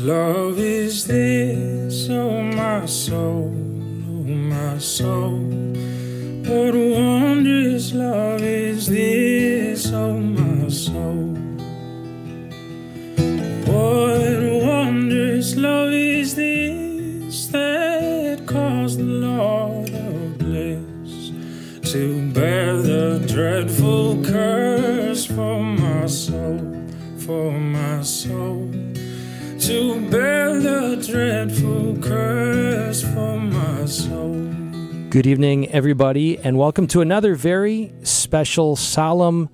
[0.00, 3.52] love is this, oh my soul,
[4.08, 5.25] oh my soul?
[35.26, 39.48] Good evening, everybody, and welcome to another very special, solemn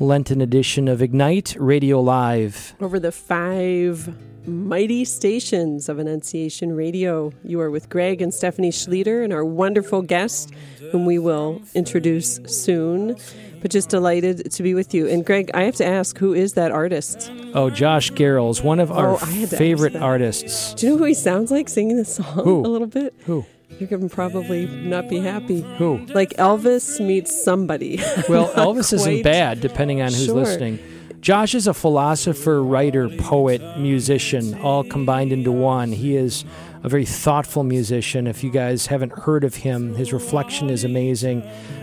[0.00, 2.74] Lenten edition of Ignite Radio Live.
[2.80, 4.12] over the five
[4.44, 7.32] mighty stations of Annunciation Radio.
[7.44, 10.52] You are with Greg and Stephanie Schlueter and our wonderful guest,
[10.90, 13.14] whom we will introduce soon.
[13.62, 15.06] But just delighted to be with you.
[15.06, 17.30] And Greg, I have to ask, who is that artist?
[17.54, 20.74] Oh, Josh Garrels, one of our Oh, I had to ask favorite artists.
[20.74, 22.62] Do you know who he sounds like singing this song Who?
[22.62, 23.14] a little bit?
[23.26, 23.46] Who?
[23.78, 25.60] You're going to probably not be happy.
[25.78, 25.98] Who?
[26.06, 27.98] Like Elvis meets somebody.
[28.28, 30.34] Well, Elvis isn't bad, depending on who's Sure.
[30.34, 30.78] listening.
[31.20, 35.90] Josh is a philosopher, writer, poet, musician, all combined into one.
[35.92, 36.44] He is
[36.84, 38.26] a very thoughtful musician.
[38.28, 41.42] If you guys haven't heard of him, his reflection is amazing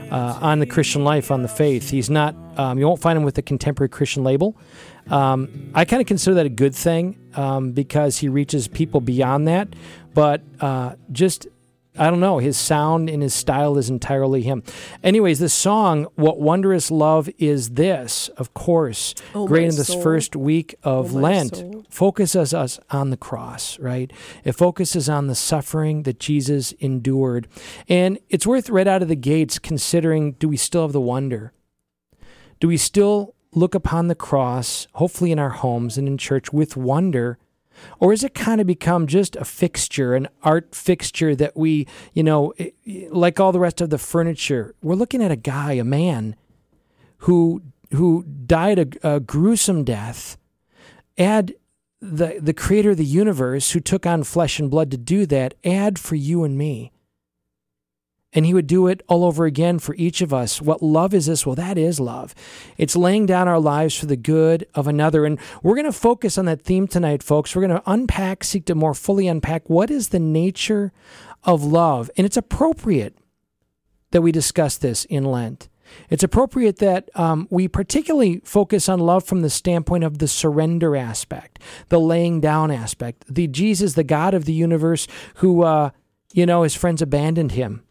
[0.09, 1.89] uh, on the Christian life, on the faith.
[1.89, 4.55] He's not, um, you won't find him with the contemporary Christian label.
[5.09, 9.47] Um, I kind of consider that a good thing um, because he reaches people beyond
[9.49, 9.67] that.
[10.13, 11.47] But uh, just
[11.97, 12.39] I don't know.
[12.39, 14.63] His sound and his style is entirely him.
[15.03, 20.01] Anyways, this song, What Wondrous Love Is This, of course, Oh, great in this soul.
[20.01, 21.85] first week of Oh, Lent, soul.
[21.89, 24.11] focuses us on the cross, right?
[24.43, 27.47] It focuses on the suffering that Jesus endured.
[27.87, 31.53] And it's worth right out of the gates considering do we still have the wonder?
[32.59, 36.75] Do we still look upon the cross, hopefully in our homes and in church, with
[36.75, 37.37] wonder?
[37.99, 42.23] Or has it kind of become just a fixture, an art fixture that we, you
[42.23, 42.53] know,
[43.09, 46.35] like all the rest of the furniture, we're looking at a guy, a man,
[47.19, 50.37] who who died a, a gruesome death.
[51.17, 51.55] Add
[52.01, 55.53] the the creator of the universe who took on flesh and blood to do that.
[55.63, 56.91] Add for you and me.
[58.35, 60.61] And he would do it all over again for each of us.
[60.61, 61.45] What love is this?
[61.45, 62.35] Well, that is love.
[62.77, 65.25] It's laying down our lives for the good of another.
[65.25, 67.55] And we're going to focus on that theme tonight, folks.
[67.55, 70.91] We're going to unpack, seek to more fully unpack what is the nature
[71.45, 72.11] of love.
[72.17, 73.17] And it's appropriate
[74.11, 75.69] that we discuss this in Lent.
[76.09, 80.95] It's appropriate that um, we particularly focus on love from the standpoint of the surrender
[80.95, 83.23] aspect, the laying down aspect.
[83.29, 85.91] The Jesus, the God of the universe, who, uh,
[86.33, 87.84] you know, his friends abandoned him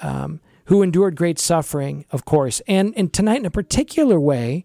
[0.00, 2.60] um, who endured great suffering, of course.
[2.66, 4.64] And, and tonight, in a particular way,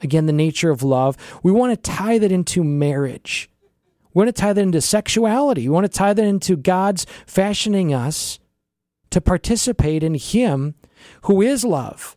[0.00, 3.50] again, the nature of love, we want to tie that into marriage.
[4.12, 5.68] We want to tie that into sexuality.
[5.68, 8.38] We want to tie that into God's fashioning us
[9.10, 10.74] to participate in Him
[11.22, 12.16] who is love.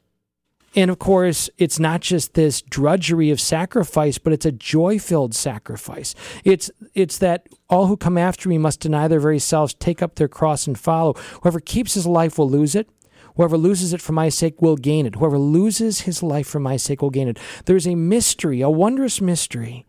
[0.73, 6.15] And of course, it's not just this drudgery of sacrifice, but it's a joy-filled sacrifice.
[6.45, 10.15] It's it's that all who come after me must deny their very selves, take up
[10.15, 11.13] their cross and follow.
[11.41, 12.89] Whoever keeps his life will lose it.
[13.35, 15.15] Whoever loses it for my sake will gain it.
[15.15, 17.39] Whoever loses his life for my sake will gain it.
[17.65, 19.85] There's a mystery, a wondrous mystery,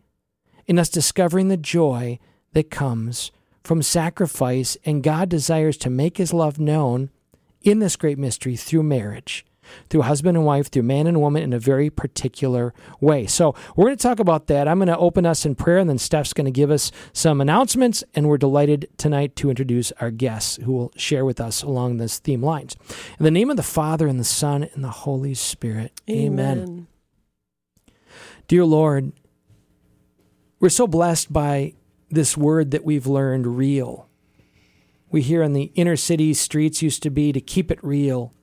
[0.65, 2.19] in us discovering the joy
[2.53, 3.31] that comes
[3.63, 7.09] from sacrifice, and God desires to make his love known
[7.61, 9.45] in this great mystery through marriage,
[9.89, 13.27] through husband and wife, through man and woman in a very particular way.
[13.27, 14.67] So, we're going to talk about that.
[14.67, 17.41] I'm going to open us in prayer, and then Steph's going to give us some
[17.41, 18.03] announcements.
[18.13, 22.19] And we're delighted tonight to introduce our guests who will share with us along this
[22.19, 22.75] theme lines.
[23.19, 26.01] In the name of the Father, and the Son, and the Holy Spirit.
[26.09, 26.87] Amen.
[28.47, 29.13] Dear Lord,
[30.59, 31.73] we're so blessed by
[32.09, 34.09] this word that we've learned real.
[35.09, 38.33] We hear in the inner city streets used to be to keep it real.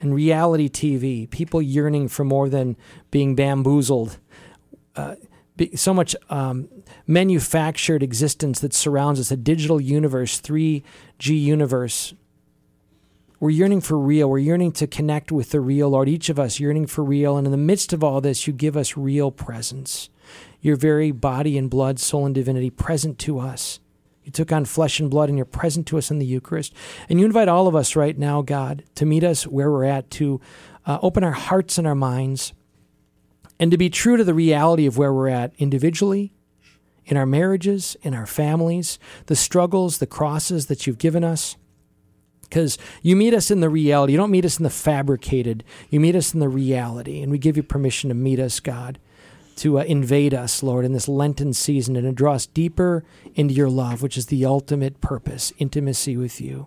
[0.00, 2.76] And reality TV, people yearning for more than
[3.10, 4.18] being bamboozled.
[4.96, 5.16] Uh,
[5.74, 6.68] so much um,
[7.06, 10.82] manufactured existence that surrounds us, a digital universe, 3G
[11.40, 12.14] universe.
[13.40, 14.28] We're yearning for real.
[14.28, 16.08] We're yearning to connect with the real, Lord.
[16.08, 17.36] Each of us yearning for real.
[17.36, 20.10] And in the midst of all this, you give us real presence.
[20.60, 23.79] Your very body and blood, soul and divinity present to us.
[24.30, 26.72] You took on flesh and blood and you're present to us in the Eucharist.
[27.08, 30.08] And you invite all of us right now, God, to meet us where we're at,
[30.12, 30.40] to
[30.86, 32.52] uh, open our hearts and our minds,
[33.58, 36.32] and to be true to the reality of where we're at individually,
[37.06, 41.56] in our marriages, in our families, the struggles, the crosses that you've given us.
[42.42, 44.12] Because you meet us in the reality.
[44.12, 45.64] You don't meet us in the fabricated.
[45.88, 47.20] You meet us in the reality.
[47.20, 49.00] And we give you permission to meet us, God.
[49.56, 53.04] To uh, invade us, Lord, in this Lenten season and to draw us deeper
[53.34, 56.66] into your love, which is the ultimate purpose intimacy with you.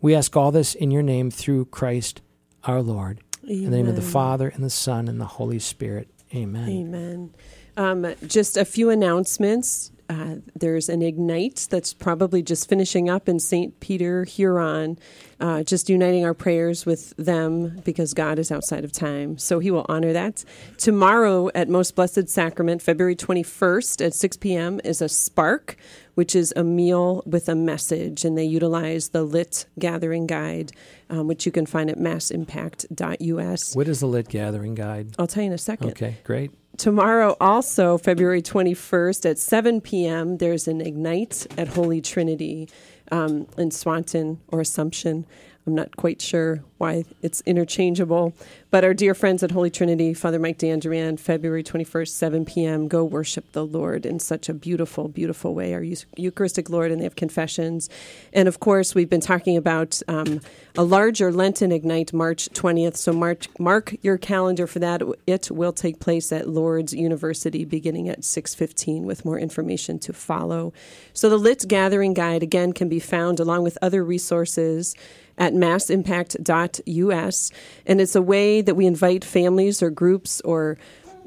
[0.00, 2.22] We ask all this in your name through Christ
[2.64, 3.20] our Lord.
[3.44, 3.64] Amen.
[3.64, 6.08] In the name of the Father, and the Son, and the Holy Spirit.
[6.34, 6.68] Amen.
[6.68, 7.34] Amen.
[7.76, 9.92] Um, just a few announcements.
[10.10, 13.78] Uh, there's an Ignite that's probably just finishing up in St.
[13.78, 14.98] Peter, Huron,
[15.38, 19.38] uh, just uniting our prayers with them because God is outside of time.
[19.38, 20.44] So he will honor that.
[20.78, 25.76] Tomorrow at Most Blessed Sacrament, February 21st at 6 p.m., is a Spark,
[26.16, 28.24] which is a meal with a message.
[28.24, 30.72] And they utilize the Lit Gathering Guide,
[31.08, 33.76] um, which you can find at massimpact.us.
[33.76, 35.14] What is the Lit Gathering Guide?
[35.20, 35.90] I'll tell you in a second.
[35.90, 36.50] Okay, great.
[36.80, 42.70] Tomorrow, also February 21st at 7 p.m., there's an Ignite at Holy Trinity
[43.12, 45.26] um, in Swanton or Assumption.
[45.66, 48.32] I'm not quite sure why it's interchangeable.
[48.70, 53.04] But our dear friends at Holy Trinity, Father Mike Dandurian, February 21st, 7 p.m., go
[53.04, 55.84] worship the Lord in such a beautiful, beautiful way, our
[56.16, 57.90] Eucharistic Lord, and they have confessions.
[58.32, 60.40] And of course, we've been talking about um,
[60.78, 62.96] a larger Lenten Ignite March 20th.
[62.96, 65.02] So mark, mark your calendar for that.
[65.26, 70.72] It will take place at Lourdes University beginning at 6.15 with more information to follow.
[71.12, 74.94] So the Lit Gathering Guide, again, can be found along with other resources
[75.40, 77.50] at massimpact.us.
[77.86, 80.78] And it's a way that we invite families or groups or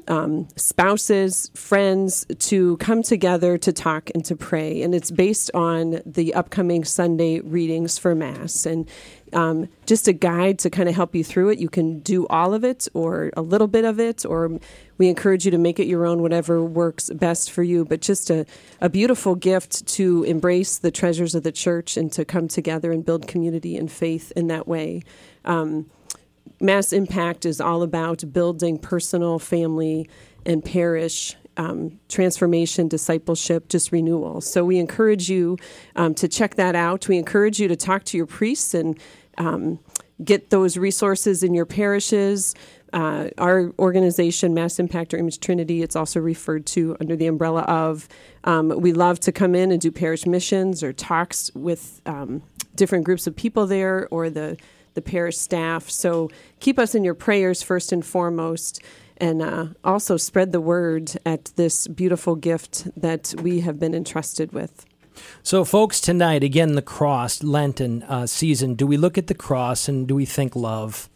[0.06, 4.82] um, spouses, friends to come together to talk and to pray.
[4.82, 8.66] And it's based on the upcoming Sunday readings for Mass.
[8.66, 8.88] And
[9.34, 11.58] um, just a guide to kind of help you through it.
[11.58, 14.58] You can do all of it or a little bit of it, or
[14.96, 17.84] we encourage you to make it your own, whatever works best for you.
[17.84, 18.46] But just a,
[18.80, 23.04] a beautiful gift to embrace the treasures of the church and to come together and
[23.04, 25.02] build community and faith in that way.
[25.44, 25.90] Um,
[26.60, 30.08] Mass Impact is all about building personal, family,
[30.46, 34.40] and parish um, transformation, discipleship, just renewal.
[34.40, 35.56] So we encourage you
[35.96, 37.08] um, to check that out.
[37.08, 38.98] We encourage you to talk to your priests and
[39.38, 39.78] um,
[40.22, 42.54] get those resources in your parishes.
[42.92, 47.62] Uh, our organization, Mass Impact or Image Trinity, it's also referred to under the umbrella
[47.62, 48.08] of.
[48.44, 52.42] Um, we love to come in and do parish missions or talks with um,
[52.76, 54.56] different groups of people there or the
[54.94, 55.90] the parish staff.
[55.90, 58.80] So keep us in your prayers first and foremost
[59.16, 64.52] and uh, also spread the word at this beautiful gift that we have been entrusted
[64.52, 64.86] with.
[65.42, 69.88] So, folks, tonight, again, the cross, Lenten uh, season, do we look at the cross
[69.88, 71.08] and do we think love?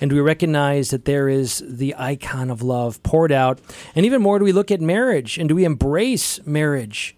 [0.00, 3.60] And do we recognize that there is the icon of love poured out?
[3.94, 7.16] And even more, do we look at marriage and do we embrace marriage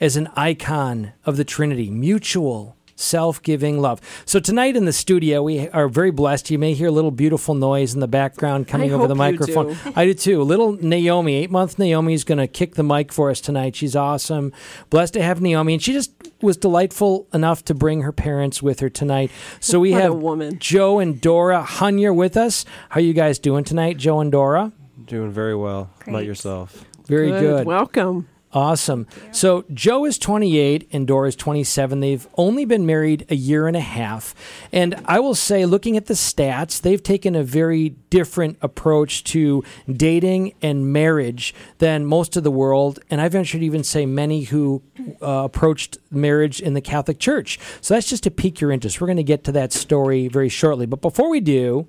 [0.00, 4.00] as an icon of the Trinity, mutual self giving love.
[4.24, 6.50] So tonight in the studio, we are very blessed.
[6.50, 9.32] You may hear a little beautiful noise in the background coming I over the hope
[9.32, 9.74] you microphone.
[9.74, 9.92] do.
[9.96, 10.42] I do too.
[10.42, 13.76] Little Naomi, eight month Naomi, is going to kick the mic for us tonight.
[13.76, 14.52] She's awesome.
[14.90, 15.74] Blessed to have Naomi.
[15.74, 16.12] And she just
[16.42, 19.30] was delightful enough to bring her parents with her tonight.
[19.60, 20.58] So we What a have woman.
[20.58, 22.64] Joe and Dora Hunya with us.
[22.90, 24.72] How are you guys doing tonight, Joe and Dora?
[25.06, 25.90] Doing very well.
[26.04, 26.84] How about yourself?
[27.06, 27.64] Very good.
[27.66, 28.28] Welcome.
[28.52, 29.06] Awesome.
[29.30, 32.00] So Joe is 28 and Dora is 27.
[32.00, 34.34] They've only been married a year and a half.
[34.72, 39.62] And I will say, looking at the stats, they've taken a very different approach to
[39.90, 43.00] dating and marriage than most of the world.
[43.10, 44.82] And I venture to even say many who
[45.20, 47.58] uh, approached marriage in the Catholic Church.
[47.82, 48.98] So that's just to pique your interest.
[48.98, 50.86] We're going to get to that story very shortly.
[50.86, 51.86] But before we do,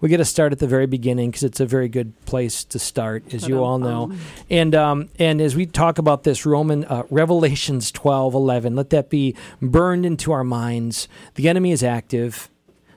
[0.00, 2.78] we got to start at the very beginning because it's a very good place to
[2.78, 4.12] start, as you all know.
[4.50, 9.10] And um, and as we talk about this, Roman uh, Revelations twelve eleven, let that
[9.10, 11.08] be burned into our minds.
[11.34, 12.50] The enemy is active.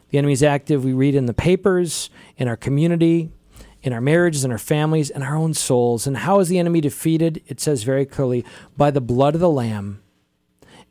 [0.09, 0.85] The enemy is active.
[0.85, 3.31] We read in the papers, in our community,
[3.81, 6.07] in our marriages, in our families, in our own souls.
[6.07, 7.41] And how is the enemy defeated?
[7.47, 8.45] It says very clearly
[8.77, 10.01] by the blood of the Lamb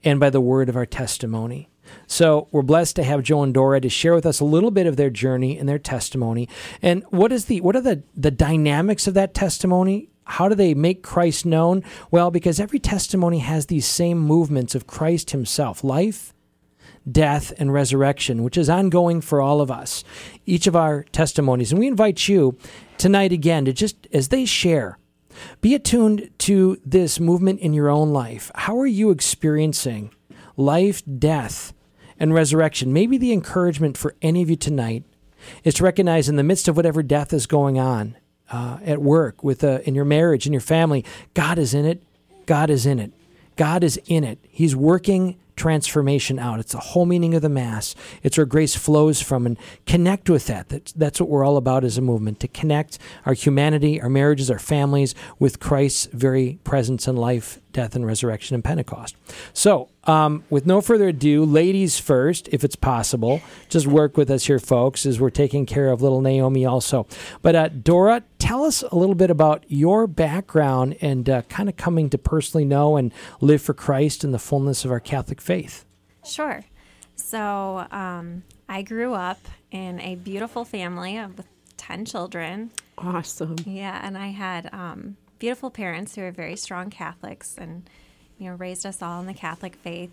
[0.03, 1.71] and by the word of our testimony.
[2.07, 4.87] So we're blessed to have Joe and Dora to share with us a little bit
[4.87, 6.49] of their journey and their testimony.
[6.83, 10.09] And what is the what are the the dynamics of that testimony?
[10.25, 11.83] How do they make Christ known?
[12.11, 16.33] Well, because every testimony has these same movements of Christ himself, life,
[17.11, 20.03] death, and resurrection, which is ongoing for all of us.
[20.47, 21.73] Each of our testimonies.
[21.73, 22.57] And we invite you
[22.97, 24.99] tonight again to just as they share
[25.61, 28.51] be attuned to this movement in your own life.
[28.55, 30.13] How are you experiencing
[30.57, 31.73] life, death,
[32.19, 32.93] and resurrection?
[32.93, 35.05] Maybe the encouragement for any of you tonight
[35.63, 38.17] is to recognize in the midst of whatever death is going on
[38.51, 42.03] uh, at work, with uh, in your marriage, in your family, God is in it.
[42.47, 43.13] God is in it.
[43.57, 44.39] God is in it.
[44.49, 46.59] He's working transformation out.
[46.61, 47.95] It's the whole meaning of the Mass.
[48.23, 49.57] It's where grace flows from and
[49.87, 50.69] connect with that.
[50.69, 54.51] That's, that's what we're all about as a movement to connect our humanity, our marriages,
[54.51, 59.17] our families with Christ's very presence and life, death, and resurrection and Pentecost.
[59.53, 63.43] So, um, with no further ado, ladies first, if it's possible.
[63.69, 67.07] Just work with us here, folks, as we're taking care of little Naomi also.
[67.43, 71.77] But uh, Dora, tell us a little bit about your background and uh, kind of
[71.77, 75.85] coming to personally know and live for Christ in the fullness of our Catholic faith.
[76.25, 76.65] Sure.
[77.17, 79.41] So um, I grew up
[79.71, 81.41] in a beautiful family of
[81.77, 82.71] 10 children.
[82.97, 83.57] Awesome.
[83.67, 87.89] Yeah, and I had um, beautiful parents who are very strong Catholics and,
[88.39, 90.11] you know, raised us all in the Catholic faith.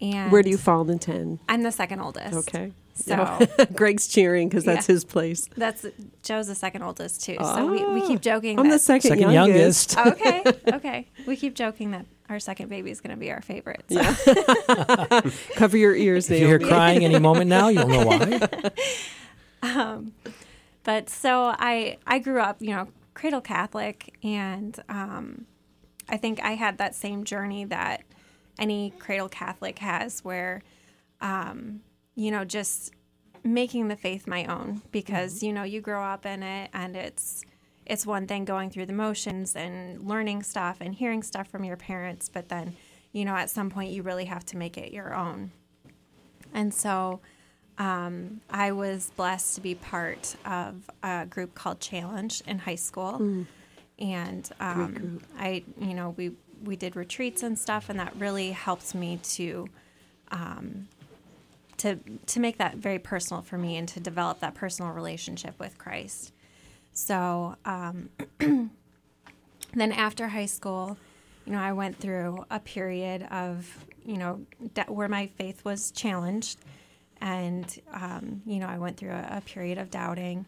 [0.00, 1.38] And Where do you fall in 10?
[1.48, 2.34] I'm the second oldest.
[2.34, 2.72] Okay.
[2.94, 3.38] So
[3.74, 4.94] Greg's cheering because that's Yeah.
[4.94, 5.48] his place.
[5.56, 5.86] that's
[6.24, 7.36] Joe's the second oldest too.
[7.40, 8.58] So we, we keep joking.
[8.58, 9.94] I'm the second, Second youngest.
[9.94, 10.20] youngest.
[10.20, 10.42] okay,
[10.74, 11.08] okay.
[11.28, 13.84] We keep joking that our second baby is going to be our favorite.
[13.88, 15.30] So.
[15.54, 18.40] Cover your ears, If you hear crying any moment now, you'll know why.
[19.62, 20.12] Um,
[20.82, 25.46] but so I I grew up, you know, cradle Catholic, and um,
[26.08, 28.02] I think I had that same journey that
[28.58, 30.62] any cradle Catholic has, where
[31.20, 31.80] um,
[32.14, 32.92] you know just
[33.42, 37.42] making the faith my own because you know you grow up in it and it's
[37.86, 41.76] it's one thing going through the motions and learning stuff and hearing stuff from your
[41.76, 42.76] parents but then
[43.12, 45.52] you know at some point you really have to make it your own.
[46.52, 47.20] And so
[47.80, 53.18] um, I was blessed to be part of a group called Challenge in high school,
[53.98, 56.32] and um, I, you know, we
[56.62, 59.66] we did retreats and stuff, and that really helped me to,
[60.30, 60.88] um,
[61.78, 65.78] to to make that very personal for me and to develop that personal relationship with
[65.78, 66.32] Christ.
[66.92, 68.70] So um, then
[69.92, 70.98] after high school,
[71.46, 74.40] you know, I went through a period of, you know,
[74.74, 76.58] that where my faith was challenged.
[77.20, 80.46] And, um, you know, I went through a, a period of doubting.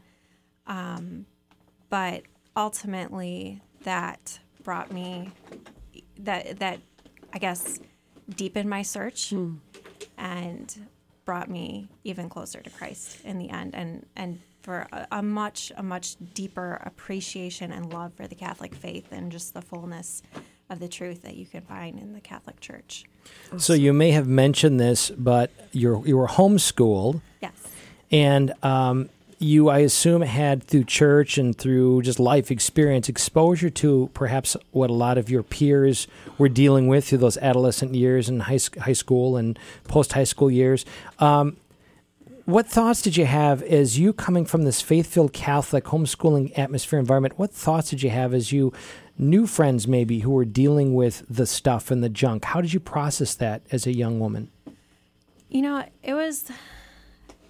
[0.67, 1.27] Um,
[1.91, 2.23] but
[2.57, 5.33] ultimately, that brought me,
[6.21, 6.81] that, that
[7.33, 7.79] I guess,
[8.37, 9.35] deepened my search
[10.17, 10.87] and
[11.25, 13.75] brought me even closer to Christ in the end.
[13.75, 18.75] And, and for a, a much, a much deeper appreciation and love for the Catholic
[18.75, 20.23] faith and just the fullness
[20.73, 23.05] of the truth that you can find in the Catholic Church.
[23.59, 27.53] So you may have mentioned this, but you're you were homeschooled, Yes.
[28.11, 34.11] and um, you, I assume, had through church and through just life experience exposure to
[34.15, 36.07] perhaps what a lot of your peers
[36.39, 40.51] were dealing with through those adolescent years and high high school and post high school
[40.51, 40.85] years.
[41.19, 41.57] Um,
[42.45, 47.39] what thoughts did you have as you coming from this faith-filled Catholic homeschooling atmosphere environment?
[47.39, 48.73] What thoughts did you have as you
[49.19, 52.45] knew friends maybe who were dealing with the stuff and the junk?
[52.45, 54.51] How did you process that as a young woman?
[55.49, 56.51] You know, it was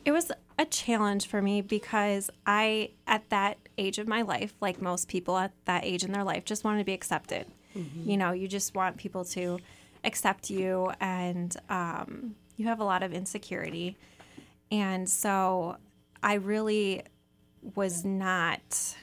[0.05, 4.83] it was a challenge for me because I at that age of my life, like
[4.83, 7.47] most people at that age in their life, just wanted to be accepted.
[8.05, 9.59] You know, you just want people to
[10.05, 13.97] accept you and um, you have a lot of insecurity.
[14.71, 15.77] And so
[16.23, 17.03] I really
[17.75, 18.97] was not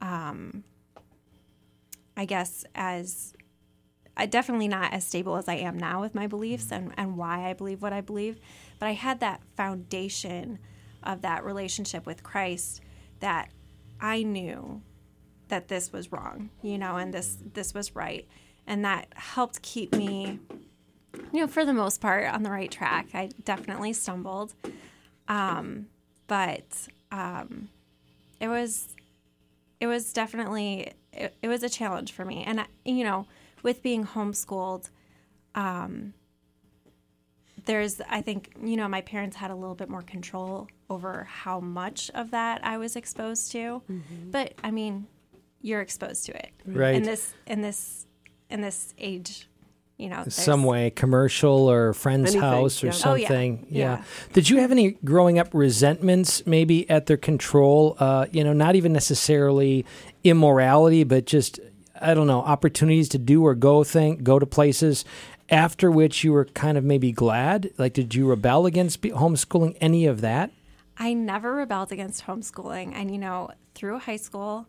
[0.00, 0.64] um,
[2.18, 3.32] I guess as
[4.16, 7.48] I definitely not as stable as I am now with my beliefs and, and why
[7.48, 8.40] I believe what I believe.
[8.80, 10.58] But I had that foundation
[11.04, 12.80] of that relationship with Christ
[13.20, 13.50] that
[14.00, 14.82] I knew
[15.46, 18.26] that this was wrong, you know, and this this was right.
[18.66, 20.40] And that helped keep me,
[21.32, 23.06] you know, for the most part on the right track.
[23.14, 24.54] I definitely stumbled.
[25.28, 25.86] Um,
[26.26, 27.68] but um,
[28.40, 28.88] it was
[29.78, 33.26] it was definitely it, it was a challenge for me and I, you know
[33.62, 34.88] with being homeschooled
[35.54, 36.14] um
[37.66, 41.60] there's i think you know my parents had a little bit more control over how
[41.60, 43.82] much of that i was exposed to
[44.30, 45.06] but i mean
[45.60, 46.94] you're exposed to it Right.
[46.94, 48.06] in this in this
[48.48, 49.48] in this age
[49.98, 52.92] you know some way, commercial or friend's Anything, house or yeah.
[53.04, 53.26] Oh, yeah.
[53.28, 53.66] something.
[53.68, 54.04] Yeah.
[54.32, 57.96] Did you have any growing up resentments, maybe at their control?
[57.98, 59.84] Uh, you know, not even necessarily
[60.24, 61.60] immorality, but just
[62.00, 65.04] I don't know opportunities to do or go think go to places.
[65.50, 67.70] After which you were kind of maybe glad.
[67.78, 69.78] Like, did you rebel against homeschooling?
[69.80, 70.50] Any of that?
[70.98, 72.92] I never rebelled against homeschooling.
[72.94, 74.66] And, you know, through high school,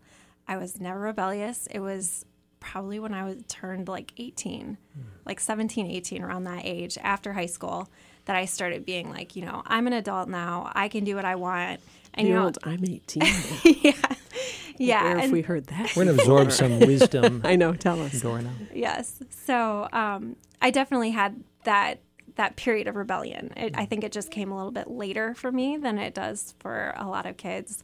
[0.48, 1.68] I was never rebellious.
[1.68, 2.26] It was
[2.60, 5.02] probably when I was turned like 18, hmm.
[5.26, 7.90] like 17, 18, around that age after high school,
[8.26, 10.72] that I started being like, you know, I'm an adult now.
[10.76, 11.82] I can do what I want.
[12.14, 13.24] And, The you know, old, I'm 18.
[13.82, 13.92] yeah.
[14.80, 15.04] Yeah.
[15.04, 15.96] Where have we heard that?
[15.96, 17.42] We're gonna absorb some wisdom.
[17.46, 17.74] I know.
[17.74, 18.20] Tell us.
[18.22, 18.52] Dora now.
[18.74, 19.22] yes.
[19.46, 22.00] So um, I definitely had that
[22.36, 23.52] that period of rebellion.
[23.58, 26.56] It, I think it just came a little bit later for me than it does
[26.60, 27.84] for a lot of kids.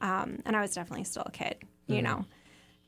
[0.00, 2.04] Um, and I was definitely still a kid, you Mm-hmm.
[2.04, 2.24] know,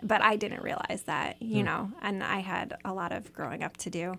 [0.02, 3.76] but I didn't realize that, you know, and I had a lot of growing up
[3.78, 4.14] to do.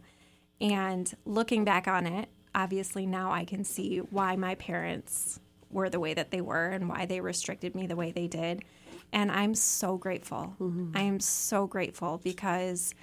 [0.61, 5.99] And looking back on it, obviously now I can see why my parents were the
[5.99, 8.63] way that they were and why they restricted me the way they did.
[9.13, 10.53] And I'm so grateful.
[10.95, 12.93] I am so grateful because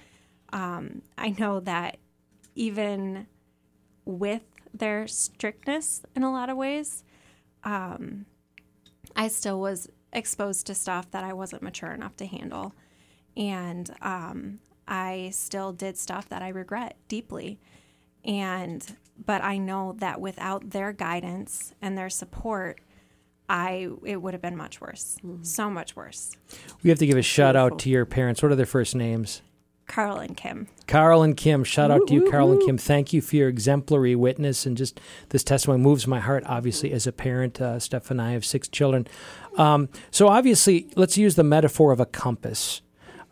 [0.53, 1.97] um, I know that
[2.55, 3.27] even
[4.05, 4.43] with
[4.73, 7.03] their strictness in a lot of ways,
[7.63, 8.25] um,
[9.15, 12.73] I still was exposed to stuff that I wasn't mature enough to handle.
[13.35, 17.59] And um, I still did stuff that I regret deeply.
[18.23, 18.95] And,
[19.25, 22.79] but I know that without their guidance and their support,
[23.47, 25.17] I, it would have been much worse.
[25.41, 26.31] So much worse.
[26.83, 28.41] We have to give a shout out to your parents.
[28.41, 29.41] What are their first names?
[29.87, 30.67] Carl and Kim.
[30.87, 32.61] Carl and Kim, shout out to you, Woo, woo, Carl and.
[32.63, 32.77] Kim.
[32.77, 34.99] Thank you for your exemplary witness and just
[35.29, 36.43] this testimony moves my heart.
[36.47, 39.07] Obviously, as a parent, uh, Steph and I have six children.
[39.57, 42.81] Um, so obviously, let's use the metaphor of a compass.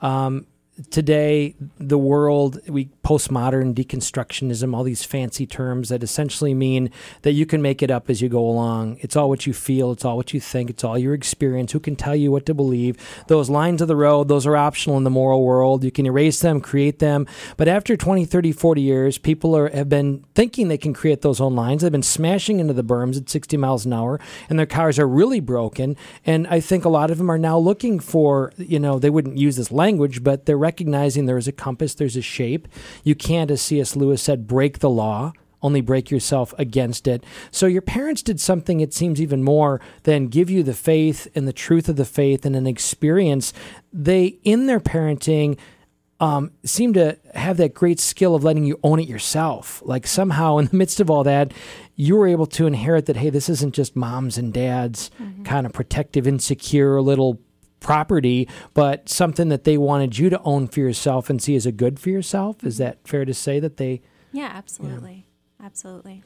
[0.01, 0.46] Um,
[0.89, 6.89] today, the world, we postmodern deconstructionism, all these fancy terms that essentially mean
[7.22, 8.98] that you can make it up as you go along.
[9.01, 11.74] It's all what you feel, it's all what you think, it's all your experience.
[11.74, 12.98] Who can tell you what to believe?
[13.27, 15.84] Those lines of the road, those are optional in the moral world.
[15.84, 17.27] You can erase them, create them.
[17.58, 21.39] But after 20, 30, 40 years, people are, have been thinking they can create those
[21.39, 21.82] own lines.
[21.82, 25.08] They've been smashing into the berms at 60 miles an hour, and their cars are
[25.08, 25.96] really broken.
[26.25, 29.38] And I think a lot of them are now looking for, you know, they wouldn't
[29.38, 32.67] use this language, but they're recognizing there is a compass, there's a shape.
[33.03, 33.96] You can't, as C.S.
[33.96, 35.34] Lewis said, break the law.
[35.62, 37.24] Only break yourself against it.
[37.50, 41.48] So your parents did something, it seems, even more than give you the faith and
[41.48, 43.53] the truth of the faith and an experience.
[43.93, 45.58] They, in their parenting,
[46.20, 49.81] um, seem to have that great skill of letting you own it yourself.
[49.85, 51.53] Like somehow, in the midst of all that,
[51.96, 53.18] you were able to inherit that.
[53.18, 55.11] Hey, this isn't just moms and dads
[55.44, 57.40] kind of protective, insecure little
[57.83, 61.72] property, but something that they wanted you to own for yourself and see as a
[61.72, 62.63] good for yourself.
[62.63, 63.07] Is that mm-hmm.
[63.09, 64.01] fair to say that they?
[64.31, 65.27] Yeah, absolutely.
[65.61, 66.24] Absolutely.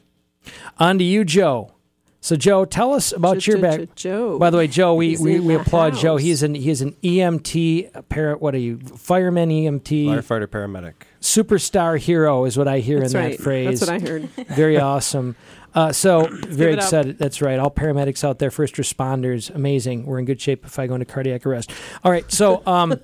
[0.78, 1.74] On to you, Joe.
[2.20, 3.94] So, Joe, tell us about your back.
[3.94, 4.38] Joe.
[4.38, 6.16] By the way, Joe, we, He's we, we the applaud Joe.
[6.16, 10.94] He's an he's an EMT, a para, what are you, fireman EMT, Firefighter, paramedic.
[11.20, 13.36] superstar hero is what I hear That's in right.
[13.36, 13.80] that phrase.
[13.80, 14.22] That's what I heard.
[14.48, 15.36] Very awesome.
[15.78, 17.18] Uh, so very excited.
[17.18, 17.56] That's right.
[17.56, 20.06] All paramedics out there, first responders, amazing.
[20.06, 21.70] We're in good shape if I go into cardiac arrest.
[22.02, 22.28] All right.
[22.32, 22.98] So, um,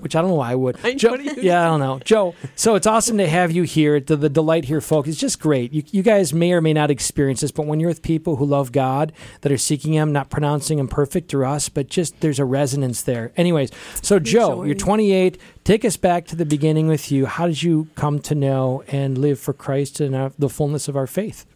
[0.00, 0.76] which I don't know why I would.
[0.84, 2.34] I Joe, yeah, I don't know, Joe.
[2.54, 3.98] So it's awesome to have you here.
[3.98, 5.08] The, the delight here, folks.
[5.08, 5.72] is just great.
[5.72, 8.44] You, you guys may or may not experience this, but when you're with people who
[8.44, 12.38] love God, that are seeking Him, not pronouncing Him perfect through us, but just there's
[12.38, 13.32] a resonance there.
[13.38, 13.70] Anyways,
[14.02, 15.40] so Joe, you're 28.
[15.64, 17.24] Take us back to the beginning with you.
[17.24, 20.96] How did you come to know and live for Christ and uh, the fullness of
[20.96, 21.46] our faith?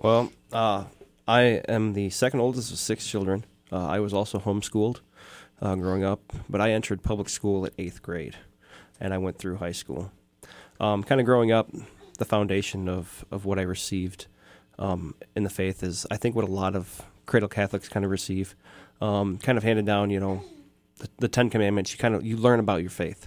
[0.00, 0.84] Well, uh,
[1.26, 3.44] I am the second oldest of six children.
[3.72, 5.00] Uh, I was also homeschooled
[5.60, 8.36] uh, growing up, but I entered public school at eighth grade,
[9.00, 10.12] and I went through high school.
[10.78, 11.68] Um, kind of growing up,
[12.18, 14.28] the foundation of, of what I received
[14.78, 18.12] um, in the faith is, I think, what a lot of cradle Catholics kind of
[18.12, 18.54] receive,
[19.00, 20.10] um, kind of handed down.
[20.10, 20.44] You know,
[20.98, 21.90] the, the Ten Commandments.
[21.90, 23.26] You kind of you learn about your faith,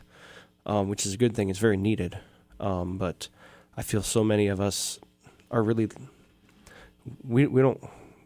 [0.66, 1.50] um, which is a good thing.
[1.50, 2.18] It's very needed,
[2.62, 3.28] um, but
[3.76, 5.00] I feel so many of us
[5.52, 5.90] are really
[7.24, 7.82] we we don't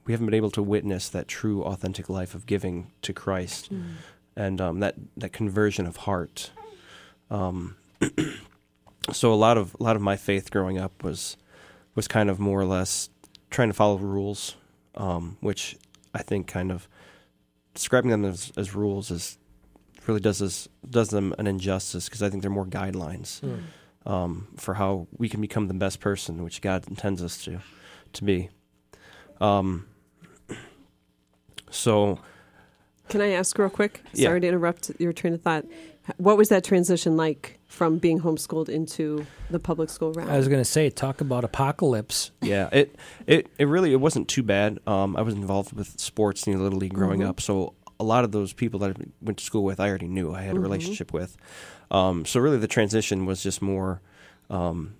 [0.06, 3.70] we haven't been able to witness that true authentic life of giving to Christ
[4.36, 6.52] and um, that that conversion of heart.
[7.32, 7.76] Um,
[9.12, 11.38] so a lot of a lot of my faith growing up was
[11.96, 13.10] was kind of more or less
[13.50, 14.56] trying to follow rules,
[14.96, 15.78] um, which
[16.14, 16.88] I think kind of
[17.74, 19.38] describing them as, as rules is
[20.08, 23.42] really does us does them an injustice because I think they're more guidelines
[24.06, 27.62] um, for how we can become the best person which God intends us to
[28.14, 28.50] to be.
[29.41, 29.86] Um,
[31.69, 32.19] so
[33.10, 34.02] Can I ask real quick?
[34.13, 34.30] Yeah.
[34.30, 35.65] Sorry to interrupt your train of thought.
[36.17, 40.30] What was that transition like from being homeschooled into the public school route?
[40.30, 42.30] I was going to say, talk about apocalypse.
[42.41, 42.95] yeah, it
[43.26, 44.80] it it really it wasn't too bad.
[44.86, 47.28] Um, I was involved with sports in the little league growing Mhm.
[47.30, 50.08] up, so a lot of those people that I went to school with, I already
[50.08, 50.34] knew.
[50.34, 50.63] I had a Mhm.
[50.63, 51.38] relationship with.
[51.89, 54.02] Um, so really, the transition was just more,
[54.50, 54.95] um,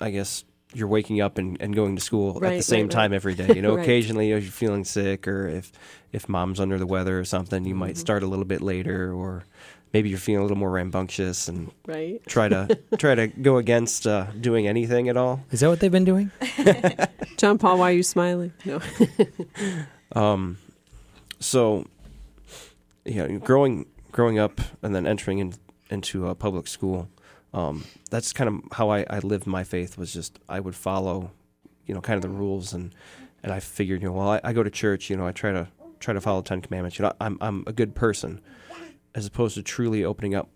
[0.00, 0.44] I guess.
[0.72, 3.16] You're waking up and, and going to school at the same right, time right.
[3.16, 3.48] every day.
[3.56, 3.82] You know, Right.
[3.82, 5.72] occasionally if you're feeling sick or if
[6.12, 7.98] if mom's under the weather or something, you might Mhm.
[7.98, 9.44] start a little bit later, or
[9.92, 12.20] maybe you're feeling a little more rambunctious and right?
[12.26, 15.40] try to try to go against uh, doing anything at all.
[15.50, 16.30] Is that what they've been doing?
[17.36, 18.52] John Paul, why are you smiling?
[18.64, 18.80] No.
[20.14, 20.58] Um,
[21.38, 21.86] so,
[23.04, 25.54] yeah, growing growing up and then entering in,
[25.88, 27.08] into a public school,
[27.52, 29.98] um, that's kind of how I, I lived my faith.
[29.98, 31.30] Was just I would follow
[31.90, 32.94] you know, kind of the rules and
[33.42, 35.50] and I figured, you know, well, I, I go to church, you know, I try
[35.50, 35.66] to
[35.98, 36.98] try to follow the Ten Commandments.
[36.98, 38.40] You know, I'm I'm a good person,
[39.12, 40.48] as opposed to truly opening up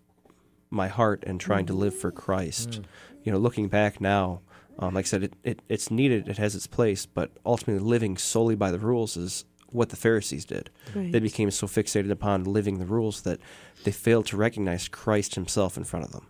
[0.69, 2.69] my heart and trying to live for Christ.
[2.69, 2.83] Mm.
[3.23, 4.41] You know, looking back now,
[4.79, 8.15] um, like I said, it, it it's needed, it has its place, but ultimately living
[8.15, 10.69] solely by the rules is what the Pharisees did.
[10.95, 11.11] Right.
[11.11, 13.41] They became so fixated upon living the rules that
[13.83, 16.27] they failed to recognize Christ Himself in front of them,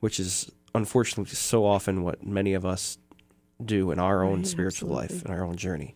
[0.00, 2.98] which is unfortunately so often what many of us
[3.64, 5.94] do in our own Right, spiritual life, and our own journey.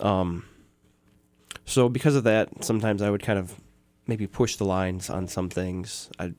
[0.00, 0.44] Um,
[1.64, 3.54] so because of that, sometimes I would kind of
[4.06, 6.10] maybe push the lines on some things.
[6.18, 6.34] I'd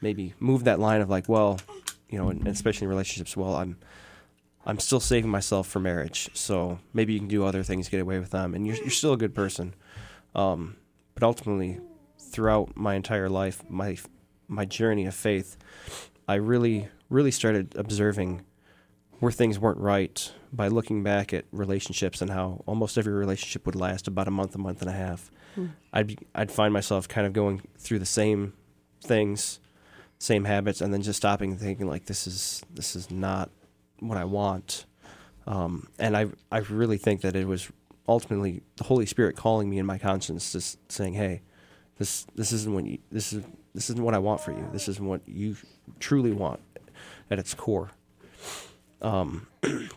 [0.00, 1.60] maybe move that line of like, well,
[2.08, 3.76] you know, and especially in relationships, well, I'm
[4.66, 8.18] I'm still saving myself for marriage, so maybe you can do other things, get away
[8.18, 9.74] with them, and you're you're still a good person.
[10.34, 10.76] Um,
[11.14, 11.80] but ultimately,
[12.18, 13.96] throughout my entire life, my
[14.50, 15.56] my journey of faith,
[16.28, 18.44] I really really started observing
[19.18, 23.74] where things weren't right by looking back at relationships and how almost every relationship would
[23.74, 25.30] last about a month, a month and a half.
[25.54, 25.66] Hmm.
[25.92, 28.54] I'd be, I'd find myself kind of going through the same
[29.02, 29.60] things,
[30.18, 33.50] same habits, and then just stopping and thinking like this is this is not
[33.98, 34.86] what I want.
[35.46, 37.70] Um, and I I really think that it was
[38.08, 41.42] ultimately the Holy Spirit calling me in my conscience, just saying, "Hey,
[41.98, 44.68] this this isn't what you this is this isn't what I want for you.
[44.72, 45.56] This isn't what you
[45.98, 46.60] truly want
[47.30, 47.90] at its core."
[49.02, 49.46] Um,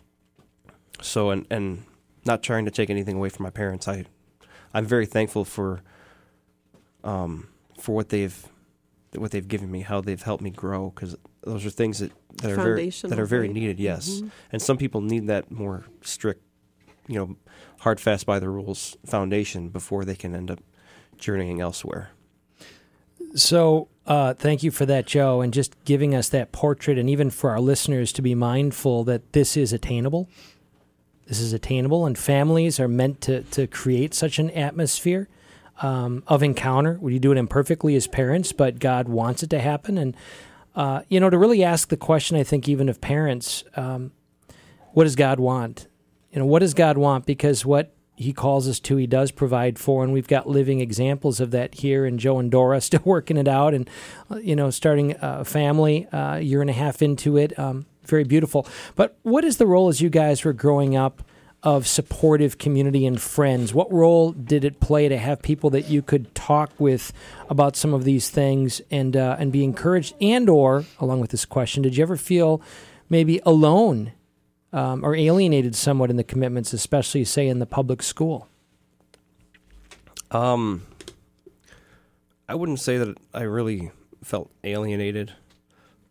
[1.00, 1.84] so and and
[2.24, 4.06] not trying to take anything away from my parents, I
[4.72, 5.82] I'm very thankful for
[7.02, 8.46] um for what they've
[9.16, 12.10] what they've given me, how they've helped me grow, because those are things that,
[12.42, 13.78] that are very that are very needed.
[13.78, 14.30] Yes, Mhm.
[14.52, 16.42] and some people need that more strict,
[17.06, 17.36] you know,
[17.80, 20.60] hard fast by the rules foundation before they can end up
[21.18, 22.10] journeying elsewhere.
[23.34, 27.30] So, uh, thank you for that, Joe, and just giving us that portrait, and even
[27.30, 30.28] for our listeners to be mindful that this is attainable.
[31.26, 35.28] This is attainable, and families are meant to to create such an atmosphere
[35.80, 36.98] um, of encounter.
[37.00, 40.14] We do it imperfectly as parents, but God wants it to happen, and
[40.74, 44.12] uh, you know, to really ask the question, I think even of parents, um,
[44.92, 45.86] what does God want?
[46.32, 47.26] You know, what does God want?
[47.26, 51.40] Because what he calls us to, he does provide for, and we've got living examples
[51.40, 52.04] of that here.
[52.04, 53.88] And Joe and Dora still working it out, and
[54.30, 57.58] uh, you know, starting a family uh, a year and a half into it.
[57.58, 58.66] Um, very beautiful.
[58.94, 61.22] But what is the role as you guys were growing up
[61.62, 63.72] of supportive community and friends?
[63.72, 67.12] What role did it play to have people that you could talk with
[67.48, 70.14] about some of these things and uh, and be encouraged?
[70.20, 72.60] And or along with this question, did you ever feel
[73.08, 74.12] maybe alone
[74.74, 78.48] um, or alienated somewhat in the commitments, especially say in the public school?
[80.32, 80.82] Um,
[82.48, 83.92] I wouldn't say that I really
[84.24, 85.32] felt alienated.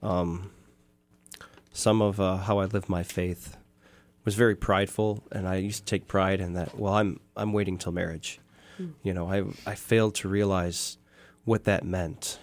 [0.02, 0.52] Um,
[1.74, 3.58] some of uh, how I lived my faith
[4.24, 6.80] was very prideful, and I used to take pride in that.
[6.80, 8.40] Well, I'm I'm waiting till marriage.
[9.04, 10.98] You know, I I failed to realize
[11.44, 12.40] what that meant,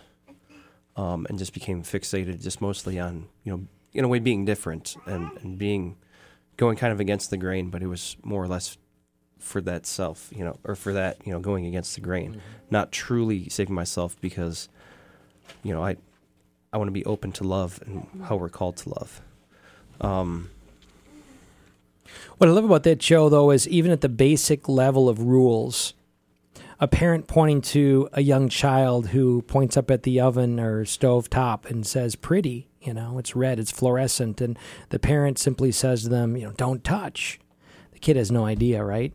[0.96, 4.96] um, and just became fixated just mostly on you know in a way being different
[5.06, 5.96] and and being
[6.60, 8.76] going kind of against the grain, but it was more or less
[9.38, 12.92] for that self, you know, or for that, you know, going against the grain, not
[12.92, 14.68] truly saving myself because,
[15.62, 15.96] you know, I,
[16.70, 19.22] I want to be open to love and how we're called to love.
[20.02, 20.50] Um,
[22.38, 25.94] What I love about that show, though, is even at the basic level of rules,
[26.78, 31.28] a parent pointing to a young child who points up at the oven or stove
[31.28, 34.40] top and says, pretty, you know, it's red, it's fluorescent.
[34.40, 37.38] And the parent simply says to them, you know, don't touch.
[37.92, 39.12] The kid has no idea, right?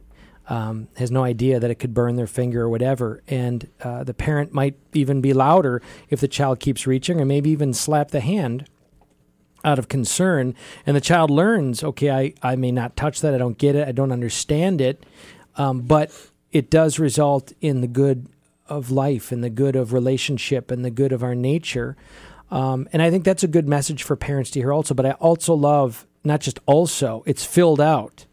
[0.48, 3.24] Um, has no idea that it could burn their finger or whatever.
[3.28, 7.50] And uh, the parent might even be louder if the child keeps reaching or maybe
[7.50, 8.68] even slap the hand
[9.64, 10.54] out of concern
[10.86, 13.88] and the child learns okay I, I may not touch that i don't get it
[13.88, 15.04] i don't understand it
[15.56, 16.12] um, but
[16.52, 18.28] it does result in the good
[18.68, 21.98] of life and the good of relationship and the good of our nature
[22.52, 25.12] um, and i think that's a good message for parents to hear also but i
[25.12, 28.26] also love not just also it's filled out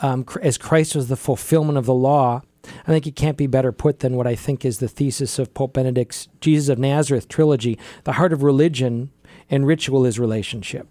[0.00, 2.42] um, as christ was the fulfillment of the law
[2.86, 5.54] I think it can't be better put than what I think is the thesis of
[5.54, 7.78] Pope Benedict's Jesus of Nazareth trilogy.
[8.04, 9.10] The heart of religion
[9.50, 10.88] and ritual is relationship.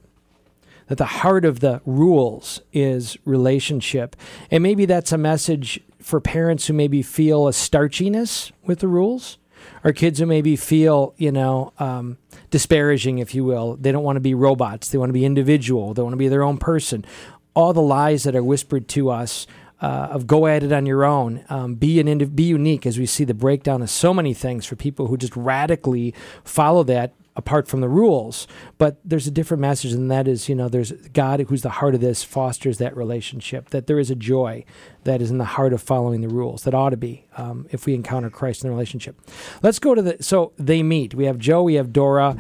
[0.88, 4.16] That the heart of the rules is relationship.
[4.52, 9.40] And maybe that's a message for parents who maybe feel a starchiness with the rules,
[9.84, 13.76] or kids who maybe feel, you know, um, disparaging, if you will.
[13.76, 16.28] They don't want to be robots, they want to be individual, they want to be
[16.28, 17.06] their own person.
[17.54, 19.48] All the lies that are whispered to us
[19.82, 22.98] uh, of go at it on your own, um, be an indiv- be unique, as
[22.98, 27.14] we see the breakdown of so many things for people who just radically follow that
[27.36, 28.48] apart from the rules.
[28.78, 31.96] But there's a different message, and that is, you know, there's God who's the heart
[31.96, 33.70] of this fosters that relationship.
[33.70, 34.64] That there is a joy
[35.04, 36.64] that is in the heart of following the rules.
[36.64, 39.20] That ought to be um, if we encounter Christ in the relationship.
[39.62, 41.14] Let's go to the so they meet.
[41.14, 41.64] We have Joe.
[41.64, 42.38] We have Dora.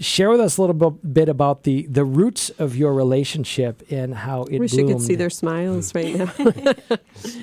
[0.00, 4.42] Share with us a little bit about the the roots of your relationship and how
[4.42, 4.58] it.
[4.58, 4.88] Wish bloomed.
[4.88, 6.32] you could see their smiles right now.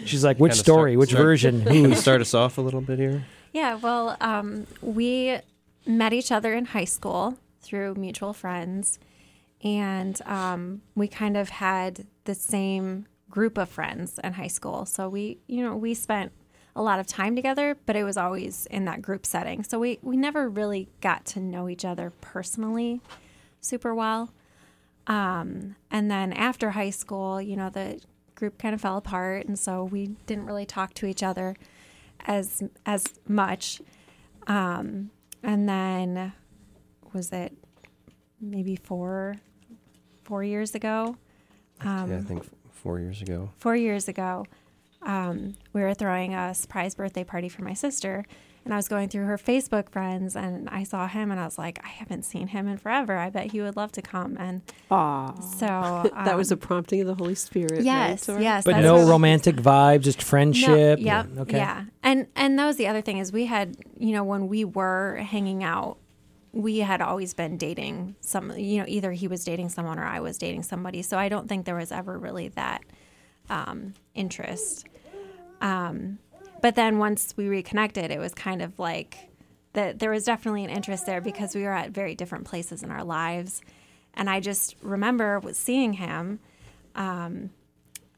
[0.05, 2.81] She's like, which story, start- which start- version, Can you start us off a little
[2.81, 3.23] bit here?
[3.53, 5.39] Yeah, well, um, we
[5.85, 8.99] met each other in high school through mutual friends,
[9.63, 14.85] and um, we kind of had the same group of friends in high school.
[14.85, 16.31] So we, you know, we spent
[16.75, 19.63] a lot of time together, but it was always in that group setting.
[19.63, 23.01] So we we never really got to know each other personally
[23.59, 24.33] super well.
[25.07, 28.01] Um, and then after high school, you know, the
[28.35, 31.55] group kind of fell apart, and so we didn't really talk to each other
[32.25, 33.81] as as much.
[34.47, 35.11] Um,
[35.43, 36.33] and then
[37.13, 37.53] was it
[38.39, 39.35] maybe four
[40.23, 41.15] four years ago?
[41.81, 43.49] Um, yeah, I think four years ago.
[43.57, 44.45] four years ago,
[45.01, 48.25] um, we were throwing a surprise birthday party for my sister.
[48.63, 51.57] And I was going through her Facebook friends and I saw him and I was
[51.57, 53.17] like, I haven't seen him in forever.
[53.17, 54.37] I bet he would love to come.
[54.39, 55.33] And Aw.
[55.41, 57.83] so that was a um, prompting of the Holy Spirit.
[57.83, 58.63] yes, right, yes.
[58.63, 60.99] but no romantic vibe, just friendship.
[60.99, 61.57] No, yeah, Okay.
[61.57, 61.85] yeah.
[62.03, 65.15] And and that was the other thing is we had, you know, when we were
[65.17, 65.97] hanging out,
[66.51, 70.19] we had always been dating some, you know, either he was dating someone or I
[70.19, 71.01] was dating somebody.
[71.01, 72.83] So I don't think there was ever really that
[73.49, 74.85] um, interest.
[75.61, 76.19] Um,
[76.61, 79.17] but then once we reconnected, it was kind of like
[79.73, 79.99] that.
[79.99, 83.03] There was definitely an interest there because we were at very different places in our
[83.03, 83.61] lives.
[84.13, 86.39] And I just remember seeing him.
[86.95, 87.51] Um,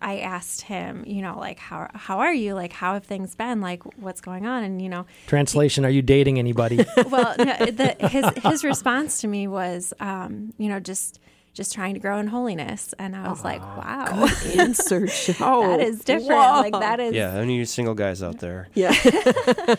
[0.04, 2.54] I asked him, you know, like how how are you?
[2.56, 3.62] Like how have things been?
[3.62, 4.64] Like what's going on?
[4.64, 6.78] And you know, Translation: Are you dating anybody?
[7.10, 11.20] well, no, the, his his response to me was, um, you know, just
[11.54, 15.62] just trying to grow in holiness, and I was like, wow, Answer show.
[15.68, 16.32] that is different.
[16.42, 16.62] Whoa.
[16.62, 18.70] Like that is Yeah, any of you single guys out there?
[18.74, 18.92] Yeah,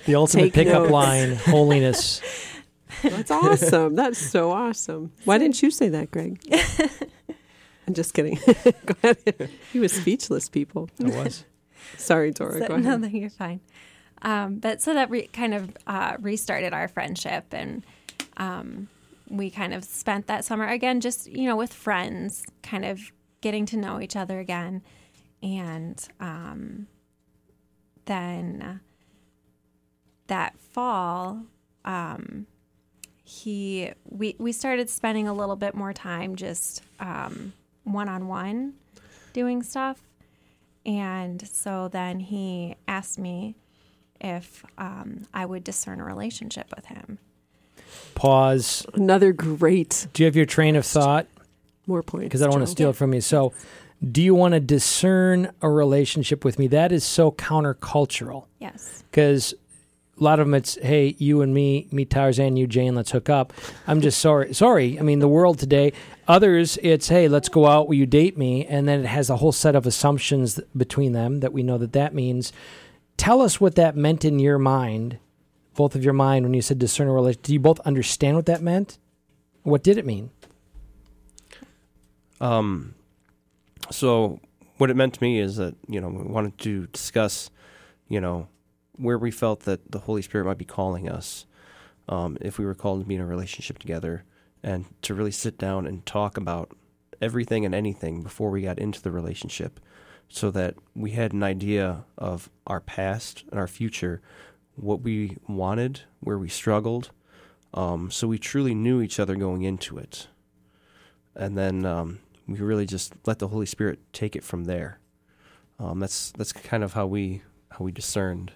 [0.07, 0.93] the ultimate Take pickup notes.
[0.93, 2.21] line: holiness.
[3.03, 3.95] that's awesome.
[3.97, 5.13] That's so awesome.
[5.25, 6.41] Why didn't you say that, Greg?
[7.87, 8.39] I'm just kidding.
[8.87, 9.51] go ahead.
[9.73, 10.89] He was speechless, people.
[10.99, 11.45] It was.
[11.99, 12.61] Sorry, Dora.
[12.61, 13.01] So, go no, ahead.
[13.03, 13.61] no, you're fine.
[14.23, 17.85] Um, but so that re- kind of uh, restarted our friendship, and
[18.39, 18.89] um,
[19.29, 23.01] we kind of spent that summer again, just you know, with friends, kind of
[23.41, 24.83] getting to know each other again,
[25.43, 26.87] and um,
[28.07, 28.81] then
[30.27, 31.43] that fall,
[31.85, 32.47] um,
[33.25, 36.83] he we we started spending a little bit more time just
[37.85, 38.75] one on one
[39.33, 40.03] doing stuff.
[40.87, 43.57] And so then he asked me
[44.21, 47.19] if um, I would discern a relationship with him.
[48.15, 48.87] Pause.
[48.95, 50.07] Another great.
[50.13, 51.27] Do you have your train of thought?
[51.87, 52.25] More points.
[52.25, 53.21] Because I don't want to steal it from you.
[53.21, 53.53] So,
[54.11, 56.67] do you want to discern a relationship with me?
[56.67, 58.47] That is so countercultural.
[58.61, 59.05] Yes.
[59.11, 59.55] because
[60.19, 63.29] a lot of them it's hey you and me me tarzan you jane let's hook
[63.29, 63.53] up
[63.89, 65.93] i'm just sorry sorry i mean the world today
[66.29, 69.37] others it's hey let's go out will you date me and then it has a
[69.37, 72.53] whole set of assumptions between them that we know that that means
[73.17, 75.19] tell us what that meant in your mind
[75.75, 77.43] both of your mind when you said discern a relationship.
[77.43, 78.99] Do you both understand what that meant?
[79.63, 80.31] What did it mean?
[82.41, 82.95] Um,
[83.91, 84.41] so
[84.79, 87.51] what it meant to me is that you know we wanted to discuss,
[88.09, 88.49] you know,
[88.97, 91.47] where we felt that the Holy Spirit might be calling us,
[92.09, 94.25] um, if we were called to be in a relationship together,
[94.63, 96.77] and to really sit down and talk about
[97.23, 99.81] everything and anything before we got into the relationship,
[100.29, 104.21] so that we had an idea of our past and our future,
[104.77, 107.11] what we wanted, where we struggled,
[107.75, 110.29] um, so we truly knew each other going into it
[111.37, 115.01] and then um, we really just let the Holy Spirit take it from there.
[115.81, 118.53] Um, that's that's kind of how we how we discerned.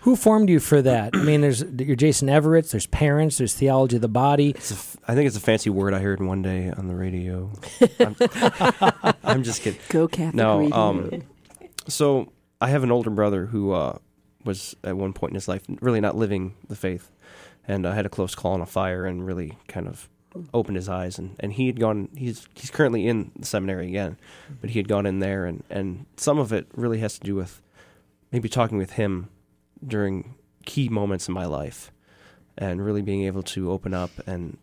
[0.00, 3.96] who formed you for that i mean there's you're Jason Evert there's parents there's theology
[3.96, 6.40] of the body It's a f- I think it's a fancy word I heard one
[6.40, 7.52] day on the radio.
[8.00, 8.16] I'm,
[9.22, 9.78] I'm just kidding.
[9.90, 11.22] Go Catholic No, um,
[11.88, 12.32] So
[12.62, 13.98] I have an older brother who uh,
[14.44, 17.10] was at one point in his life really not living the faith,
[17.66, 20.08] and uh, had a close call on a fire and really kind of
[20.54, 21.18] opened his eyes.
[21.18, 22.08] And, and he had gone.
[22.16, 24.16] He's he's currently in the seminary again,
[24.60, 27.34] but he had gone in there, and, and some of it really has to do
[27.34, 27.62] with
[28.30, 29.28] maybe talking with him
[29.86, 31.92] during key moments in my life,
[32.56, 34.58] and really being able to open up and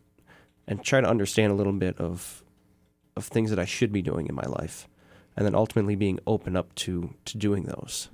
[0.67, 2.43] and try to understand a little bit of
[3.15, 4.87] of things that I should be doing in my life
[5.35, 8.09] and then ultimately being open up to to doing those.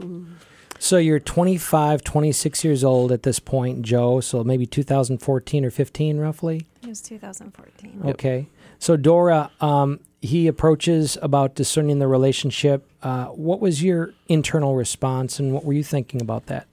[0.77, 4.19] So you're 25, 26 years old at this point, Joe.
[4.19, 6.67] So maybe 2014 or 15, roughly.
[6.83, 8.01] It was 2014.
[8.03, 8.15] Yep.
[8.15, 8.47] Okay.
[8.77, 12.89] So Dora, um, he approaches about discerning the relationship.
[13.01, 16.67] Uh, what was your internal response, and what were you thinking about that?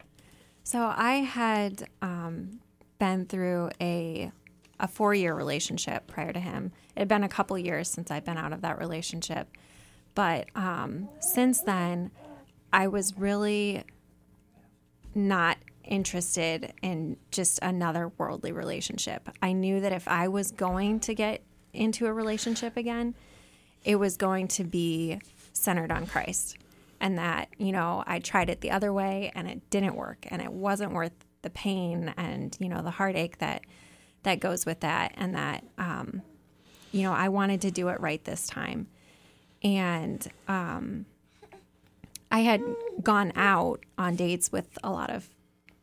[0.64, 2.60] So I had um,
[2.98, 4.32] been through a
[4.80, 6.72] a four year relationship prior to him.
[6.96, 9.48] It had been a couple years since I'd been out of that relationship,
[10.14, 12.10] but um, since then,
[12.72, 13.84] I was really
[15.14, 19.28] not interested in just another worldly relationship.
[19.42, 23.14] I knew that if I was going to get into a relationship again,
[23.84, 25.20] it was going to be
[25.52, 26.56] centered on Christ.
[27.00, 30.40] And that, you know, I tried it the other way and it didn't work and
[30.40, 33.62] it wasn't worth the pain and, you know, the heartache that
[34.22, 36.22] that goes with that and that um,
[36.92, 38.86] you know, I wanted to do it right this time.
[39.62, 41.06] And um
[42.30, 42.62] I had
[43.02, 45.28] gone out on dates with a lot of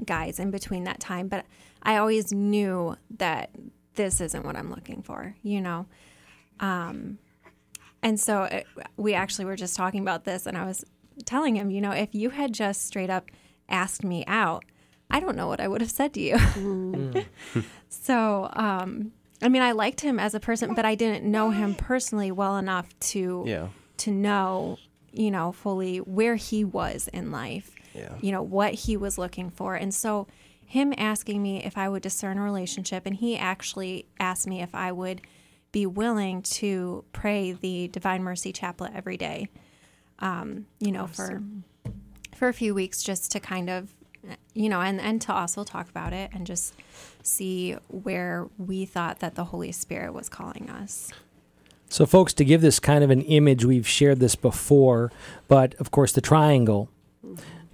[0.03, 1.45] guys in between that time, but
[1.83, 3.51] I always knew that
[3.93, 5.85] this isn't what I'm looking for, you know.
[6.59, 7.19] Um,
[8.01, 8.65] and so it,
[8.97, 10.83] we actually were just talking about this, and I was
[11.25, 13.29] telling him, you know, if you had just straight up
[13.67, 14.65] asked me out,
[15.11, 17.25] I don't know what I would have said to you.
[17.89, 21.75] so, um, I mean, I liked him as a person, but I didn't know him
[21.75, 23.67] personally well enough to Yeah.
[23.97, 24.77] to know,
[25.11, 28.15] you know, fully where he was in life, Yeah.
[28.21, 29.75] you know, what he was looking for.
[29.75, 30.27] And so,
[30.65, 34.75] him asking me if I would discern a relationship, and he actually asked me if
[34.75, 35.21] I would
[35.71, 39.47] be willing to pray the Divine Mercy Chaplet every day,
[40.19, 41.41] um, you know, for
[42.35, 43.93] for a few weeks just to kind of
[44.53, 46.73] you know and and to also talk about it and just
[47.23, 51.11] see where we thought that the holy spirit was calling us
[51.89, 55.11] So, folks, to give this kind of an image, we've shared this before,
[55.47, 56.89] but of course, the triangle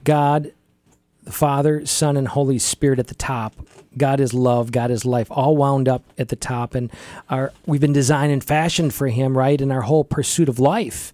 [0.04, 0.54] God,
[1.24, 3.56] the Father, Son, and Holy Spirit at the top.
[3.98, 6.76] God is love, God is life, all wound up at the top.
[6.76, 6.92] And
[7.30, 9.60] our, we've been designed and fashioned for Him, right?
[9.60, 11.14] And our whole pursuit of life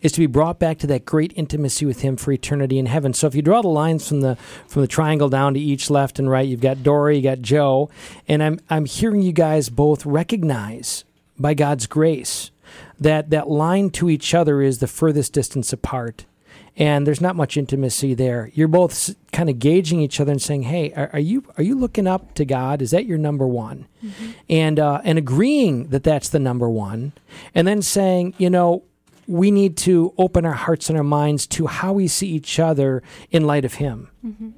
[0.00, 3.12] is to be brought back to that great intimacy with Him for eternity in heaven.
[3.12, 6.18] So if you draw the lines from the from the triangle down to each left
[6.18, 7.90] and right, you've got Dora, you got Joe,
[8.28, 11.04] and I'm I'm hearing you guys both recognize
[11.38, 12.50] by God's grace
[12.98, 16.26] that that line to each other is the furthest distance apart.
[16.76, 18.50] And there's not much intimacy there.
[18.54, 21.74] You're both kind of gauging each other and saying, "Hey, are, are you are you
[21.74, 22.80] looking up to God?
[22.80, 23.86] Is that your number one?"
[24.48, 27.12] And uh, and agreeing that that's the number one,
[27.54, 28.84] and then saying, you know,
[29.30, 33.00] we need to open our hearts and our minds to how we see each other
[33.30, 34.10] in light of Him.
[34.26, 34.50] Mm-hmm.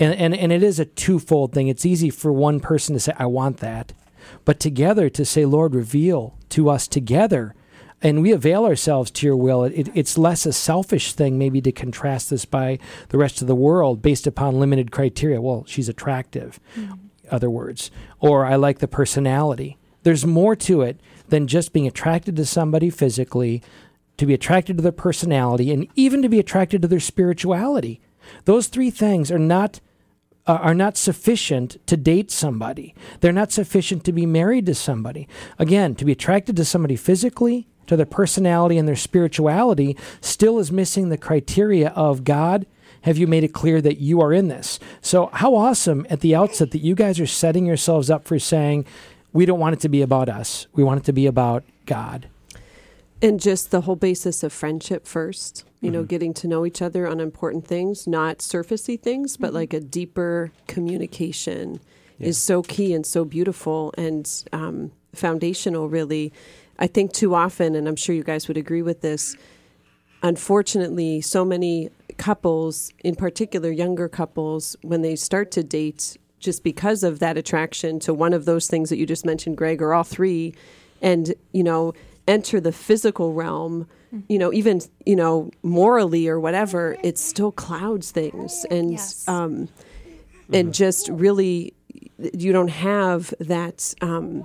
[0.00, 1.68] And, and and it is a twofold thing.
[1.68, 3.92] It's easy for one person to say, "I want that,"
[4.44, 7.54] but together to say, "Lord, reveal to us together."
[8.04, 9.62] And we avail ourselves to your will.
[9.62, 13.54] It, it's less a selfish thing, maybe, to contrast this by the rest of the
[13.54, 15.40] world based upon limited criteria.
[15.40, 16.94] Well, she's attractive, mm-hmm.
[17.30, 19.78] other words, or I like the personality.
[20.02, 23.62] There's more to it than just being attracted to somebody physically,
[24.16, 28.00] to be attracted to their personality, and even to be attracted to their spirituality.
[28.44, 29.80] Those three things are not
[30.46, 32.94] uh, are not sufficient to date somebody.
[33.20, 35.28] They're not sufficient to be married to somebody.
[35.58, 40.72] Again, to be attracted to somebody physically, to their personality and their spirituality, still is
[40.72, 42.66] missing the criteria of God.
[43.02, 44.78] Have you made it clear that you are in this?
[45.00, 48.84] So, how awesome at the outset that you guys are setting yourselves up for saying,
[49.32, 50.66] we don't want it to be about us.
[50.74, 52.28] We want it to be about God.
[53.22, 56.08] And just the whole basis of friendship first, you know, Mhm.
[56.08, 59.54] getting to know each other on important things, not surfacey things, but Mhm.
[59.54, 61.78] like a deeper communication
[62.18, 62.28] Yeah.
[62.30, 66.32] is so key and so beautiful and um, foundational, really.
[66.80, 69.36] I think too often, and I'm sure you guys would agree with this,
[70.24, 77.04] unfortunately, so many couples, in particular younger couples, when they start to date, just because
[77.04, 80.02] of that attraction to one of those things that you just mentioned, Greg, or all
[80.02, 80.54] three,
[81.00, 81.92] and, you know,
[82.28, 83.86] enter the physical realm,
[84.28, 88.64] you know, even, you know, morally or whatever, it still clouds things.
[88.70, 89.26] And, Yes.
[89.28, 89.68] um,
[90.52, 91.72] and just really,
[92.34, 94.44] you don't have that, um,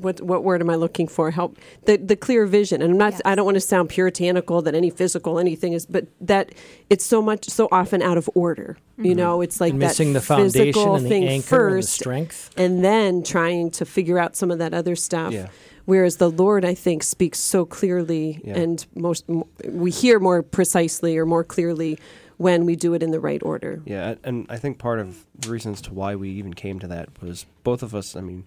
[0.00, 1.30] what what word am I looking for?
[1.30, 2.80] Help the the clear vision.
[2.80, 3.12] And I'm not.
[3.12, 3.20] Yes.
[3.26, 6.54] I don't want to sound puritanical that any physical anything is, but that
[6.88, 8.78] it's so much so often out of order.
[8.96, 11.34] You know, it's like and that missing the foundation physical and the thing anchor
[11.66, 12.50] and the first, strength.
[12.56, 15.32] and then trying to figure out some of that other stuff.
[15.34, 15.48] Yeah.
[15.84, 18.58] Whereas the Lord, I think, speaks so clearly, Yeah.
[18.58, 21.98] and most m- we hear more precisely or more clearly
[22.36, 23.82] when we do it in the right order.
[23.84, 27.08] Yeah, and I think part of the reasons to why we even came to that
[27.22, 28.46] was both of us, I mean,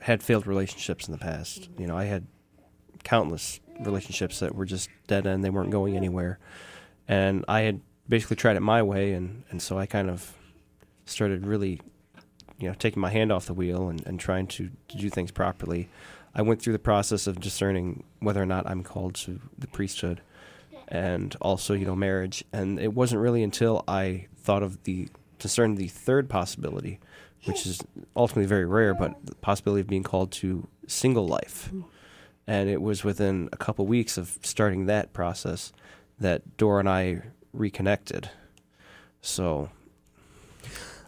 [0.00, 1.68] had failed relationships in the past.
[1.78, 2.26] You know, I had
[3.04, 6.38] countless relationships that were just dead end; they weren't going anywhere.
[7.08, 10.34] And I had basically tried it my way, and and so I kind of
[11.04, 11.80] started really,
[12.58, 15.30] you know, taking my hand off the wheel and, and trying to, to do things
[15.30, 15.88] properly.
[16.36, 20.20] I went through the process of discerning whether or not I'm called to the priesthood
[20.86, 22.44] and also, you know, marriage.
[22.52, 25.08] And it wasn't really until I thought of the
[25.38, 27.00] discerned the third possibility,
[27.44, 27.80] which is
[28.14, 31.72] ultimately very rare, but the possibility of being called to single life.
[32.46, 35.72] And it was within a couple weeks of starting that process
[36.18, 37.22] that Dora and I
[37.54, 38.30] reconnected.
[39.22, 39.70] So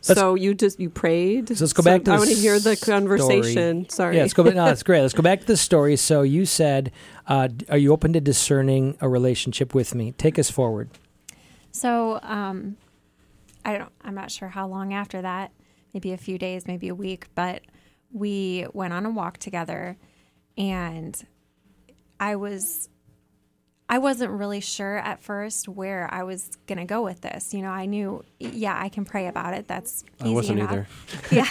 [0.08, 1.48] Let's- so you just you prayed.
[1.56, 2.94] So let's go back to I the want to hear the story.
[2.98, 3.88] conversation.
[3.88, 4.16] Sorry.
[4.16, 4.54] Yeah, let's go back.
[4.54, 5.02] No, that's great.
[5.02, 5.96] Let's go back to the story.
[5.96, 6.92] So you said,
[7.26, 10.90] uh, "Are you open to discerning a relationship with me?" Take us forward.
[11.70, 12.76] So, um,
[13.64, 13.92] I don't.
[14.02, 15.52] I'm not sure how long after that.
[15.94, 17.26] Maybe a few days, maybe a week.
[17.34, 17.62] But
[18.12, 19.96] we went on a walk together,
[20.56, 21.20] and
[22.18, 22.88] I was.
[23.90, 27.54] I wasn't really sure at first where I was gonna go with this.
[27.54, 29.66] You know, I knew, yeah, I can pray about it.
[29.66, 30.72] That's easy I wasn't enough.
[30.72, 30.86] either.
[31.32, 31.46] Yeah.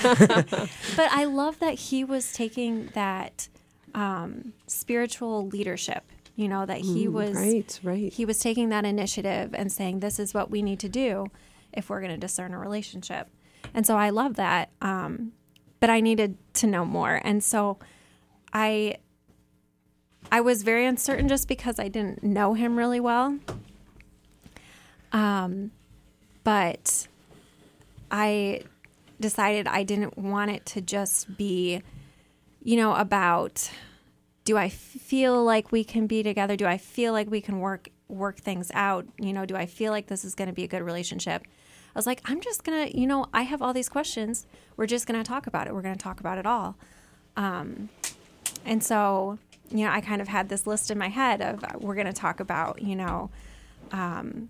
[0.95, 3.47] but I love that he was taking that
[3.95, 6.03] um, spiritual leadership.
[6.35, 8.13] You know that he was Mm, right, right.
[8.13, 11.25] he was taking that initiative and saying this is what we need to do
[11.73, 13.27] if we're going to discern a relationship
[13.73, 15.31] and so i love that um,
[15.79, 17.77] but i needed to know more and so
[18.53, 18.95] i
[20.31, 23.37] i was very uncertain just because i didn't know him really well
[25.11, 25.71] um,
[26.43, 27.07] but
[28.11, 28.61] i
[29.19, 31.81] decided i didn't want it to just be
[32.61, 33.69] you know about
[34.47, 36.55] do I feel like we can be together?
[36.55, 39.05] Do I feel like we can work work things out?
[39.19, 41.43] You know, do I feel like this is going to be a good relationship?
[41.43, 44.47] I was like, I'm just gonna, you know, I have all these questions.
[44.77, 45.73] We're just gonna talk about it.
[45.73, 46.77] We're gonna talk about it all.
[47.35, 47.89] Um,
[48.63, 49.37] and so,
[49.69, 52.13] you know, I kind of had this list in my head of uh, we're gonna
[52.13, 53.29] talk about, you know,
[53.91, 54.49] um,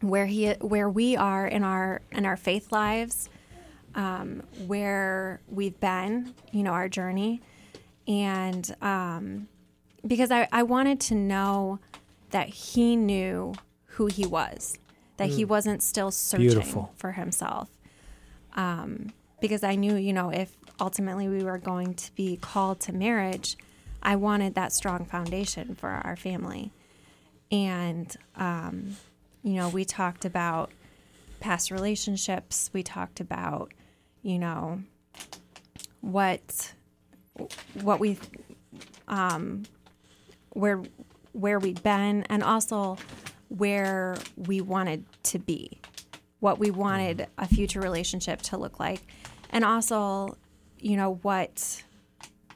[0.00, 3.28] where he, where we are in our in our faith lives,
[3.94, 7.40] um, where we've been, you know, our journey
[8.08, 9.48] and um,
[10.06, 11.78] because I, I wanted to know
[12.30, 13.54] that he knew
[13.86, 14.78] who he was,
[15.16, 16.92] that he wasn't still searching Beautiful.
[16.96, 17.70] for himself.
[18.54, 22.92] Um, because I knew, you know, if ultimately we were going to be called to
[22.92, 23.56] marriage,
[24.06, 26.72] I wanted that strong foundation for our family.
[27.50, 28.96] And, um,
[29.42, 30.70] you know, we talked about
[31.40, 33.74] past relationships, we talked about,
[34.22, 34.80] you know,
[36.00, 36.72] what
[37.74, 38.16] what we
[39.08, 39.64] um
[40.50, 40.82] where
[41.32, 42.96] where we've been and also
[43.48, 45.80] where we wanted to be
[46.40, 49.02] what we wanted a future relationship to look like
[49.50, 50.36] and also
[50.78, 51.82] you know what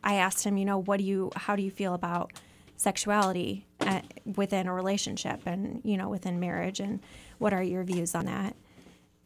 [0.02, 2.32] i asked him you know what do you how do you feel about
[2.76, 4.00] sexuality uh,
[4.36, 7.00] within a relationship and you know within marriage and
[7.40, 8.54] what are your views on that?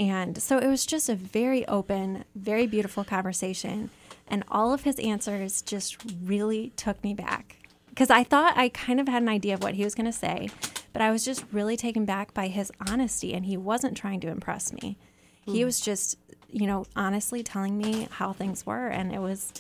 [0.01, 3.91] And so it was just a very open very beautiful conversation
[4.27, 7.57] and all of his answers just really took me back.
[7.91, 10.12] Because I thought I kind of had an idea of what he was going to
[10.12, 10.49] say,
[10.93, 14.29] but I was just really taken back by his honesty, and he wasn't trying to
[14.29, 14.99] impress me.
[15.47, 16.18] He was just,
[16.51, 19.53] you know, honestly telling me how things were, and it was,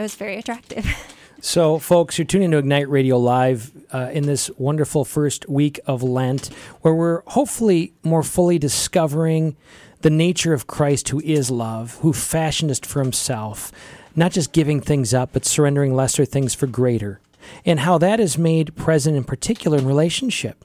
[0.00, 0.86] it was very attractive.
[1.42, 6.02] So, folks, you're tuning to Ignite Radio Live uh, in this wonderful first week of
[6.02, 6.48] Lent,
[6.82, 9.56] where we're hopefully more fully discovering
[10.02, 13.72] the nature of Christ, who is love, who fashioned us for himself,
[14.14, 17.22] not just giving things up, but surrendering lesser things for greater,
[17.64, 20.62] and how that is made present in particular in relationship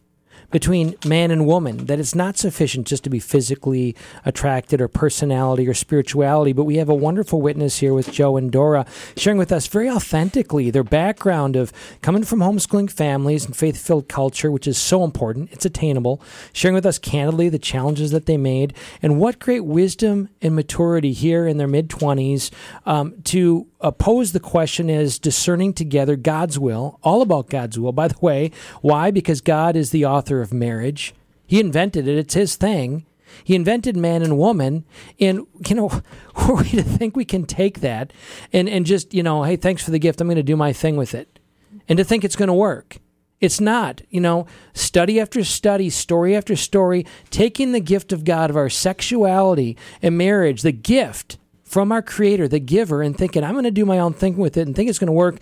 [0.52, 5.68] between man and woman, that it's not sufficient just to be physically attracted or personality
[5.68, 8.86] or spirituality, but we have a wonderful witness here with Joe and Dora
[9.18, 11.72] sharing with us very authentically their background of
[12.02, 15.52] coming from homeschooling families and faith filled culture, which is so important.
[15.52, 16.22] It's attainable.
[16.54, 21.14] Sharing with us candidly the challenges that they made and what great wisdom and maturity
[21.14, 22.52] here in their mid 20s
[22.86, 27.92] um, to uh, pose the question is discerning together God's will, all about God's will,
[27.92, 28.52] by the way.
[28.82, 29.12] Why?
[29.12, 31.14] Because God is the author of marriage.
[31.46, 33.06] He invented it, it's His thing.
[33.44, 34.86] He invented man and woman.
[35.20, 35.90] And, you know,
[36.36, 38.14] who are we to think we can take that
[38.54, 40.22] and, and just, you know, hey, thanks for the gift.
[40.22, 41.40] I'm going to do my thing with it.
[41.88, 42.98] And to think it's going to work.
[43.42, 48.50] It's not, you know, study after study, story after story, taking the gift of God
[48.50, 53.54] of our sexuality and marriage, the gift from our creator, the giver, and thinking, I'm
[53.54, 55.38] going to do my own thing with it and think it's going to work,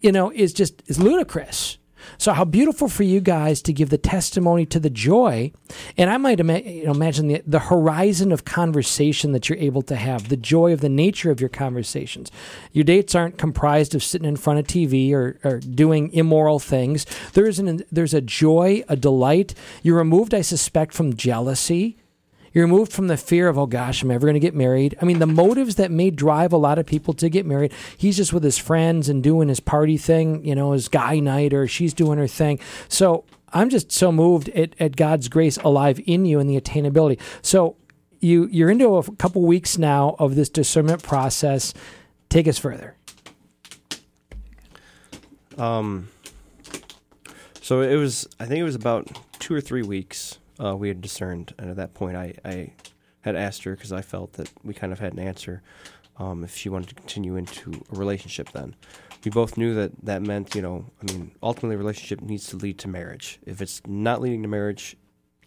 [0.00, 1.78] you know, is just is ludicrous.
[2.18, 5.52] So how beautiful for you guys to give the testimony to the joy,
[5.96, 9.82] and I might ima- you know, imagine the, the horizon of conversation that you're able
[9.82, 12.30] to have, the joy of the nature of your conversations.
[12.72, 17.06] Your dates aren't comprised of sitting in front of TV or, or doing immoral things.
[17.32, 19.54] There is an there's a joy, a delight.
[19.82, 21.98] You're removed, I suspect, from jealousy.
[22.56, 24.96] You're removed from the fear of, oh gosh, I'm ever going to get married?
[25.02, 28.16] I mean, the motives that may drive a lot of people to get married, he's
[28.16, 31.68] just with his friends and doing his party thing, you know, his guy night, or
[31.68, 32.58] she's doing her thing.
[32.88, 37.20] So I'm just so moved at, at God's grace alive in you and the attainability.
[37.42, 37.76] So
[38.20, 41.74] you, you're into a couple weeks now of this discernment process.
[42.30, 42.96] Take us further.
[45.58, 46.08] Um,
[47.60, 49.08] so it was, I think it was about
[49.40, 51.54] two or three weeks uh, we had discerned.
[51.58, 52.72] And at that point, I, I
[53.22, 55.62] had asked her because I felt that we kind of had an answer
[56.18, 58.74] um, if she wanted to continue into a relationship then.
[59.24, 62.56] We both knew that that meant, you know, I mean, ultimately, a relationship needs to
[62.56, 63.40] lead to marriage.
[63.44, 64.96] If it's not leading to marriage,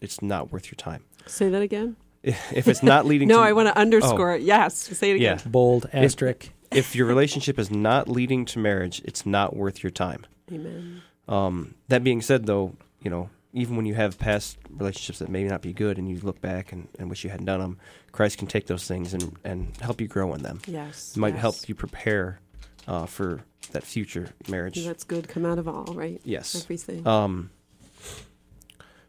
[0.01, 1.05] it's not worth your time.
[1.27, 1.95] Say that again.
[2.23, 4.35] If it's not leading No, to No, I want to underscore Oh.
[4.35, 4.41] it.
[4.41, 5.37] Yes, say it again.
[5.37, 6.49] yeah, Bold asterisk.
[6.71, 10.25] if your relationship is not leading to marriage, it's not worth your time.
[10.51, 11.01] Amen.
[11.29, 15.43] Um, that being said, though, you know, even when you have past relationships that may
[15.43, 17.79] not be good and you look back and, and wish you hadn't done them,
[18.11, 20.61] Christ can take those things and, and help you grow in them.
[20.67, 21.13] Yes.
[21.15, 21.41] It might yes.
[21.41, 22.39] help you prepare
[22.87, 23.41] uh, for
[23.71, 24.83] that future marriage.
[24.85, 25.27] That's good.
[25.27, 26.21] Come out of all, right?
[26.23, 26.63] yes.
[26.63, 27.05] Everything.
[27.07, 27.49] Um,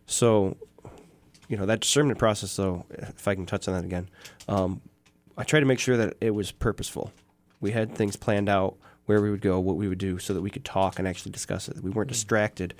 [0.06, 0.56] so,
[1.48, 4.08] you know, that discernment process, though, if I can touch on that again,
[4.48, 4.80] um,
[5.36, 7.12] I try to make sure that it was purposeful.
[7.60, 10.40] We had things planned out where we would go, what we would do, so that
[10.40, 11.82] we could talk and actually discuss it.
[11.82, 12.74] We weren't distracted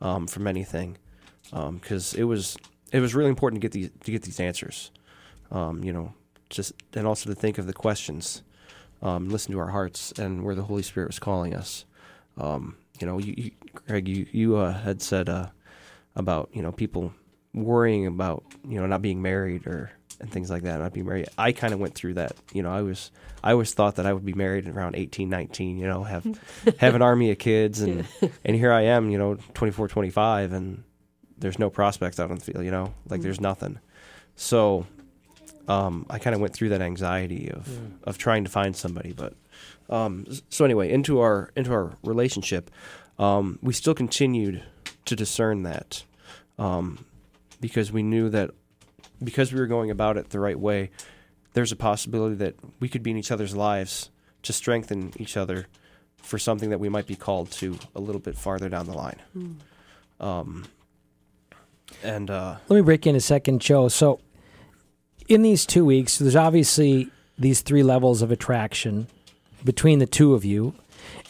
[0.00, 0.96] um, from anything
[1.50, 2.56] because it was
[2.92, 4.90] it was really important to get these to get these answers.
[5.50, 6.14] Um, you know,
[6.50, 8.42] just and also to think of the questions,
[9.02, 11.84] um, listen to our hearts and where the Holy Spirit was calling us.
[12.38, 13.50] Um, you know, you, you
[13.86, 15.48] Greg, you you uh, had said uh,
[16.16, 17.12] about you know people
[17.52, 19.90] worrying about you know not being married or
[20.20, 21.28] and things like that, not being married.
[21.36, 22.32] I kind of went through that.
[22.52, 23.10] You know, I was
[23.42, 26.24] I always thought that I would be married around 18, 19, You know, have
[26.78, 28.06] have an army of kids, and
[28.44, 29.10] and here I am.
[29.10, 30.84] You know, 24, 25, and
[31.44, 32.64] there's no prospects out on the field.
[32.64, 33.78] You know, like there's nothing.
[34.34, 34.86] So,
[35.68, 37.68] um, I kind of went through that anxiety of
[38.04, 39.34] of trying to find somebody, but
[39.90, 42.70] um, so anyway, into our into our relationship,
[43.18, 44.62] um, we still continued
[45.04, 46.02] to discern that
[46.58, 47.04] um,
[47.60, 48.50] because we knew that
[49.22, 50.90] because we were going about it the right way,
[51.52, 54.10] there's a possibility that we could be in each other's lives
[54.42, 55.66] to strengthen each other
[56.16, 59.20] for something that we might be called to a little bit farther down the line.
[60.20, 60.64] Um,
[62.02, 63.88] and uh, Let me break in a second, Joe.
[63.88, 64.20] So,
[65.28, 69.08] in these two weeks, there's obviously these three levels of attraction
[69.64, 70.74] between the two of you.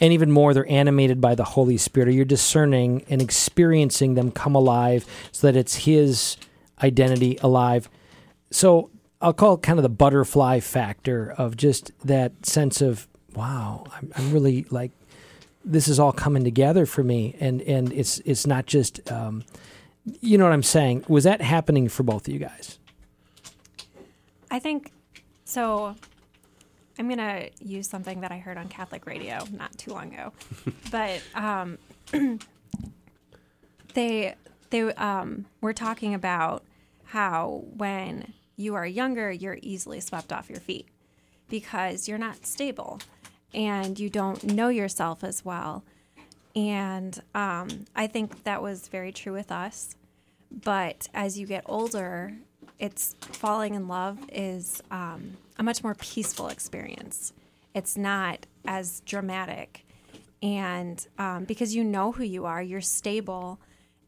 [0.01, 2.13] And even more, they're animated by the Holy Spirit.
[2.13, 6.37] You're discerning and experiencing them come alive so that it's His
[6.81, 7.89] identity alive.
[8.51, 8.89] So,
[9.21, 14.11] I'll call it kind of the butterfly factor of just that sense of, wow, I'm,
[14.15, 14.91] I'm really like,
[15.63, 17.35] this is all coming together for me.
[17.39, 19.43] And, and it's, it's not just, um,
[20.21, 21.05] you know what I'm saying?
[21.07, 22.79] Was that happening for both of you guys?
[24.51, 24.91] I think
[25.43, 25.95] so.
[26.97, 30.31] I'm gonna use something that I heard on Catholic radio not too long ago,
[30.91, 31.77] but um,
[33.93, 34.35] they
[34.69, 36.63] they um, were talking about
[37.05, 40.87] how when you are younger, you're easily swept off your feet
[41.49, 42.99] because you're not stable
[43.53, 45.83] and you don't know yourself as well.
[46.55, 49.95] And um, I think that was very true with us.
[50.51, 52.33] But as you get older,
[52.79, 57.33] it's falling in love is um, a much more peaceful experience.
[57.73, 59.85] It's not as dramatic.
[60.41, 63.59] And um, because you know who you are, you're stable.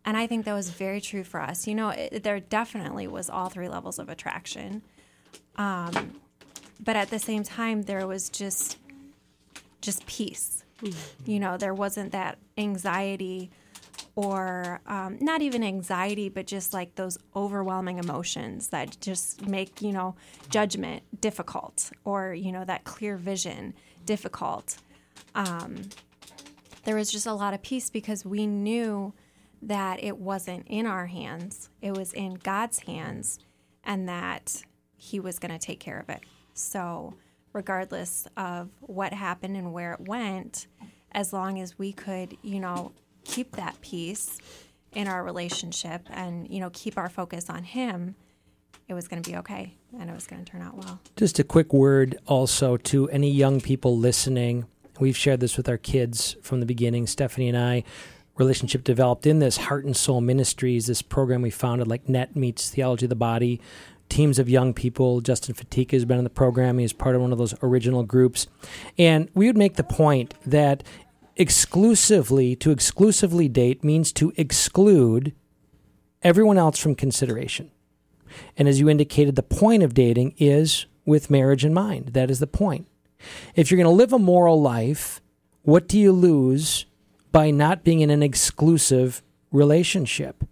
[0.06, 1.68] And I think that was very true for us.
[1.68, 4.84] You know, it, there definitely was all three levels of attraction.
[5.58, 6.22] Um,
[6.80, 8.78] but at the same time, there was just
[9.82, 10.64] just peace.
[11.26, 13.52] You know, there wasn't that anxiety
[14.16, 19.92] or um, not even anxiety, but just like those overwhelming emotions that just make, you
[19.92, 20.16] know,
[20.50, 23.76] judgment difficult or, you know, that clear vision
[24.06, 24.78] difficult.
[25.36, 25.90] Um,
[26.84, 29.14] there was just a lot of peace because we knew
[29.62, 33.40] that it wasn't in our hands, it was in God's hands,
[33.84, 34.64] and that
[34.96, 36.22] He was going to take care of it.
[36.54, 37.14] So,
[37.58, 40.68] regardless of what happened and where it went,
[41.12, 42.92] as long as we could, you know,
[43.24, 44.38] keep that peace
[44.94, 48.14] in our relationship and, you know, keep our focus on Him,
[48.88, 51.00] it was going to be okay and it was going to turn out well.
[51.16, 54.68] Just a quick word also to any young people listening.
[55.00, 57.84] We've shared this with our kids from the beginning, Stephanie and I.
[58.38, 62.70] relationship developed in this Heart and Soul Ministries, this program we founded, like Net Meets
[62.70, 63.60] Theology of the Body,
[64.10, 65.22] teams of young people.
[65.22, 66.78] Justin Fatica has been in the program.
[66.78, 68.48] He's part of one of those original groups.
[68.98, 70.84] And we would make the point that
[71.36, 75.34] exclusively, to exclusively date means to exclude
[76.24, 77.72] everyone else from consideration.
[78.58, 82.10] And as you indicated, the point of dating is with marriage in mind.
[82.10, 82.88] That is the point.
[83.56, 85.22] If you're going to live a moral life,
[85.64, 86.86] what do you lose
[87.32, 90.44] by not being in an exclusive relationship?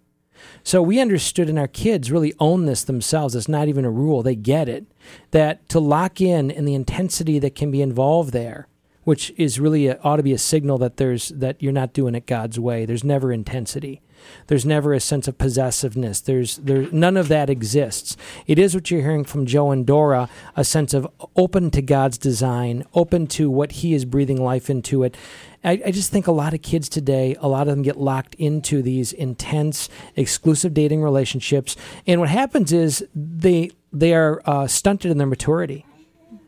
[0.63, 3.35] So we understood, and our kids really own this themselves.
[3.35, 4.85] It's not even a rule, they get it.
[5.31, 8.67] That to lock in and the intensity that can be involved there,
[9.05, 12.15] which is really a, ought to be a signal that there's that you're not doing
[12.15, 12.85] it God's way.
[12.85, 14.01] There's never intensity.
[14.47, 16.19] There's never a sense of possessiveness.
[16.19, 18.17] There's there none of that exists.
[18.47, 22.17] It is what you're hearing from Joe and Dora, a sense of open to God's
[22.17, 25.15] design, open to what He is breathing life into it.
[25.63, 28.35] I, I just think a lot of kids today, a lot of them get locked
[28.35, 31.75] into these intense, exclusive dating relationships,
[32.07, 35.85] and what happens is they they are uh, stunted in their maturity.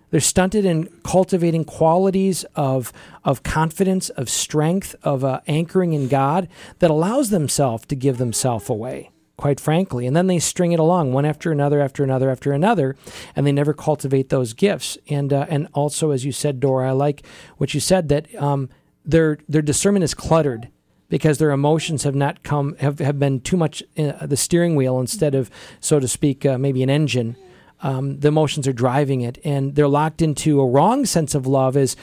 [0.09, 2.93] They're stunted in cultivating qualities of,
[3.25, 6.47] of confidence, of strength, of uh, anchoring in God
[6.79, 10.07] that allows themselves to give themselves away, quite frankly.
[10.07, 12.95] And then they string it along one after another, after another, after another,
[13.35, 14.97] and they never cultivate those gifts.
[15.09, 17.25] And, uh, and also, as you said, Dora, I like
[17.57, 18.69] what you said that um,
[19.03, 20.69] their, their discernment is cluttered
[21.09, 24.99] because their emotions have not come have, have been too much uh, the steering wheel
[24.99, 25.49] instead of
[25.79, 27.37] so to speak uh, maybe an engine
[27.81, 31.77] um, the emotions are driving it, and they're locked into a wrong sense of love.
[31.77, 31.95] Is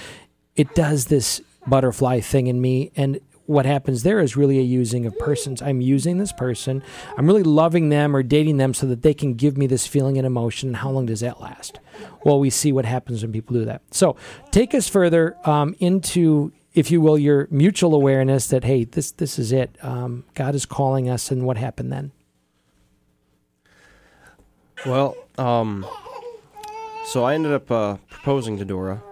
[0.56, 5.04] it does this butterfly thing in me, and what happens there is really a using
[5.06, 5.60] of persons.
[5.60, 6.82] I'm using this person.
[7.16, 10.16] I'm really loving them or dating them so that they can give me this feeling
[10.16, 10.70] and emotion.
[10.70, 11.78] And how long does that last?
[12.24, 13.82] Well, we see what happens when people do that.
[13.90, 14.16] So
[14.50, 19.38] take us further um, into, if you will, your mutual awareness that hey, this this
[19.38, 19.76] is it.
[19.82, 22.12] Um, God is calling us, and what happened then?
[24.86, 25.86] Well, um,
[27.06, 29.02] so I ended up uh, proposing to Dora,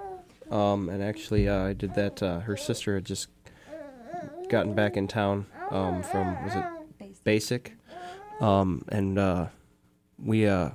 [0.50, 2.22] um, and actually uh, I did that.
[2.22, 3.28] Uh, her sister had just
[4.50, 6.64] gotten back in town um, from was it
[7.24, 7.76] Basic,
[8.40, 9.46] um, and uh,
[10.18, 10.70] we uh,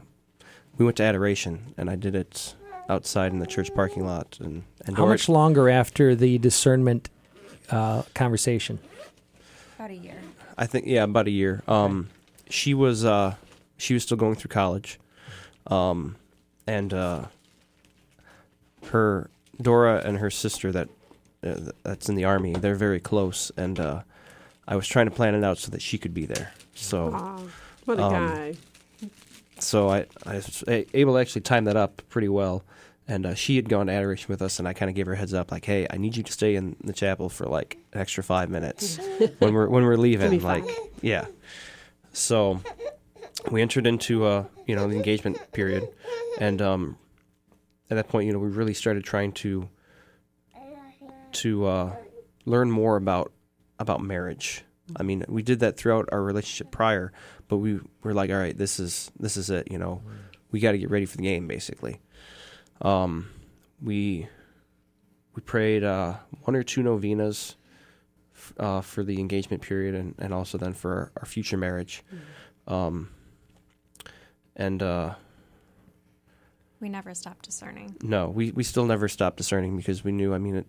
[0.77, 2.55] we went to Adoration, and I did it
[2.89, 4.37] outside in the church parking lot.
[4.39, 7.09] And, and How Dora, much longer after the discernment
[7.69, 8.79] uh, conversation?
[9.75, 10.15] About a year.
[10.57, 11.63] I think yeah, about a year.
[11.67, 12.09] Um,
[12.49, 13.35] she was uh,
[13.77, 14.99] she was still going through college,
[15.67, 16.15] um,
[16.67, 17.25] and uh,
[18.91, 19.29] her
[19.61, 20.89] Dora and her sister that
[21.45, 22.53] uh, that's in the army.
[22.53, 24.01] They're very close, and uh,
[24.67, 26.53] I was trying to plan it out so that she could be there.
[26.75, 27.41] So Aw,
[27.85, 28.55] what a Um, guy.
[29.59, 32.63] so I I was a- able to actually time that up pretty well.
[33.09, 35.13] And uh, she had gone to adoration with us, and I kind of gave her
[35.13, 37.77] a heads up, like, "Hey, I need you to stay in the chapel for like
[37.93, 38.97] an extra five minutes
[39.39, 40.65] when we're when we're leaving." Like,
[41.01, 41.23] yeah.
[42.11, 42.59] So
[43.51, 45.87] we entered into uh, you know the engagement period,
[46.39, 46.97] and um,
[47.89, 49.69] at that point, you know, we really started trying to
[51.33, 51.95] to uh,
[52.45, 53.31] learn more about
[53.79, 54.63] about marriage.
[54.95, 57.11] I mean, we did that throughout our relationship prior,
[57.47, 59.71] but we were like, all right, this is this is it.
[59.71, 60.01] You know,
[60.51, 61.99] we got to get ready for the game, basically.
[62.81, 63.29] Um,
[63.81, 64.27] we
[65.35, 67.55] we prayed uh, one or two novenas
[68.33, 72.03] f- uh, for the engagement period, and, and also then for our, our future marriage.
[72.67, 73.09] Um,
[74.57, 75.13] and uh,
[76.81, 77.95] We never stopped discerning.
[78.01, 80.33] no, we, we still never stopped discerning because we knew.
[80.33, 80.67] I mean, it,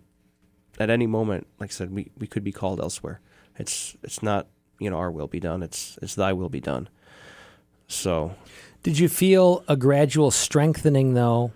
[0.79, 3.19] at any moment, like I said, we, we could be called elsewhere.
[3.57, 4.47] It's it's not
[4.79, 5.61] you know our will be done.
[5.63, 6.87] It's it's Thy will be done.
[7.87, 8.35] So
[8.83, 11.51] Did you feel a gradual strengthening, though,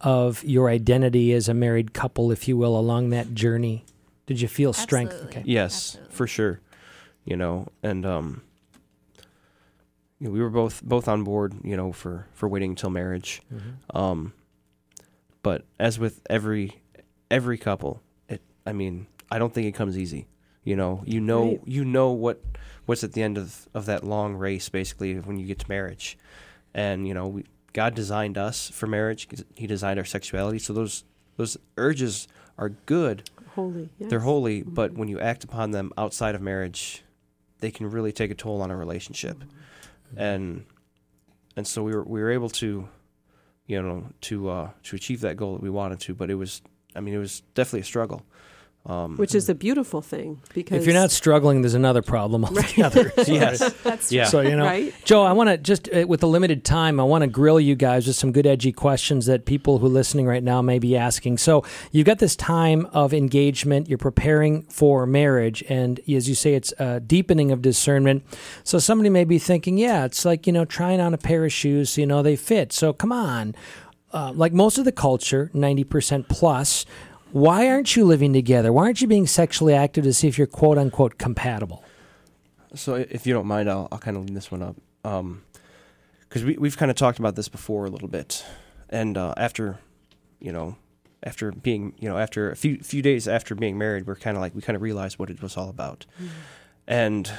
[0.00, 3.84] of your identity as a married couple, if you will, along that journey?
[4.26, 5.12] Did you feel strength?
[5.12, 5.38] Absolutely.
[5.40, 5.50] Okay.
[5.50, 6.14] yes, Absolutely.
[6.16, 6.60] for sure.
[7.24, 8.42] You know, and um,
[10.20, 11.54] you know, we were both both on board.
[11.62, 13.42] You know, for for waiting until marriage.
[13.52, 13.96] Mm-hmm.
[13.96, 14.32] Um,
[15.42, 16.80] but as with every
[17.30, 20.26] every couple, it I mean, I don't think it comes easy.
[20.64, 21.60] You know, you know, Right.
[21.64, 22.42] you know what
[22.86, 26.18] what's at the end of of that long race, basically, when you get to marriage,
[26.74, 29.28] and you know, we, God designed us for marriage.
[29.54, 31.04] He designed our sexuality, so those
[31.36, 33.30] those urges are good.
[33.54, 33.88] Holy.
[33.98, 34.10] Yes.
[34.10, 34.74] They're holy, mm-hmm.
[34.74, 37.02] but when you act upon them outside of marriage,
[37.60, 39.38] they can really take a toll on a relationship.
[39.38, 39.57] Mm-hmm.
[40.16, 40.64] And
[41.56, 42.88] and so we were we were able to,
[43.66, 46.14] you know, to uh, to achieve that goal that we wanted to.
[46.14, 46.62] But it was,
[46.94, 48.22] I mean, it was definitely a struggle.
[48.88, 53.12] Which is a beautiful thing because If you're not struggling, there's another problem altogether.
[53.26, 53.72] Yes.
[53.82, 54.24] That's Yeah.
[54.24, 54.94] So you know, Right.
[55.04, 57.74] Joe, I want to just uh, with the limited time, I want to grill you
[57.74, 60.96] guys with some good edgy questions that people who are listening right now may be
[60.96, 61.38] asking.
[61.38, 66.54] So you've got this time of engagement, you're preparing for marriage, and as you say,
[66.54, 68.24] it's a deepening of discernment.
[68.64, 71.52] So somebody may be thinking, yeah, it's like you know trying on a pair of
[71.52, 72.72] shoes, you know they fit.
[72.72, 73.54] So come on,
[74.12, 76.86] uh, like most of the culture, ninety percent plus.
[77.32, 78.72] Why aren't you living together?
[78.72, 81.84] Why aren't you being sexually active to see if you're quote unquote compatible?
[82.74, 84.76] So if you don't mind, I'll, I'll kind of lean this one up.
[85.02, 88.44] Because we, we've kind of talked about this before a little bit.
[88.88, 89.78] And uh, after,
[90.40, 90.76] you know,
[91.22, 94.40] after being, you know, after a few few days after being married, we're kind of
[94.40, 96.06] like, we kind of realized what it was all about.
[96.86, 97.30] And,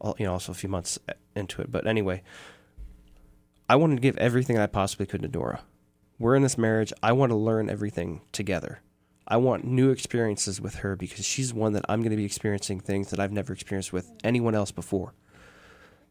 [0.00, 1.72] all, you know, also a few months uh, into it.
[1.72, 2.22] But anyway,
[3.68, 5.62] I wanted to give everything I possibly could to Dora.
[6.22, 6.92] We're in this marriage.
[7.02, 8.78] I want to learn everything together.
[9.26, 12.78] I want new experiences with her because she's one that I'm going to be experiencing
[12.78, 15.14] things that I've never experienced with anyone else before.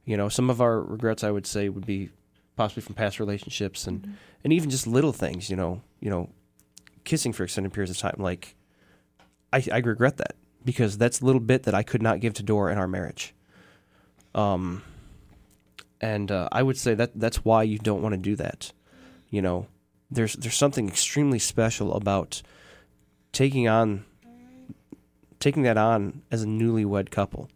[0.04, 2.10] You know, some of our regrets I would say would be
[2.58, 6.30] possibly from past relationships and and even just little things, you know, you know,
[7.06, 8.58] kissing for extended periods of time like
[9.54, 10.36] I I regret that
[10.66, 13.34] because that's a little bit that I could not give to Dora in our marriage.
[14.36, 14.84] Um
[16.02, 18.74] and uh, I would say that that's why you don't want to do that.
[19.30, 19.68] You know,
[20.12, 22.42] there's there's something extremely special about
[23.32, 24.06] taking on
[25.40, 27.50] taking that on as a newlywed couple.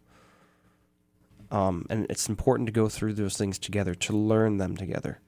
[1.51, 5.19] Um, and it's important to go through those things together to learn them together.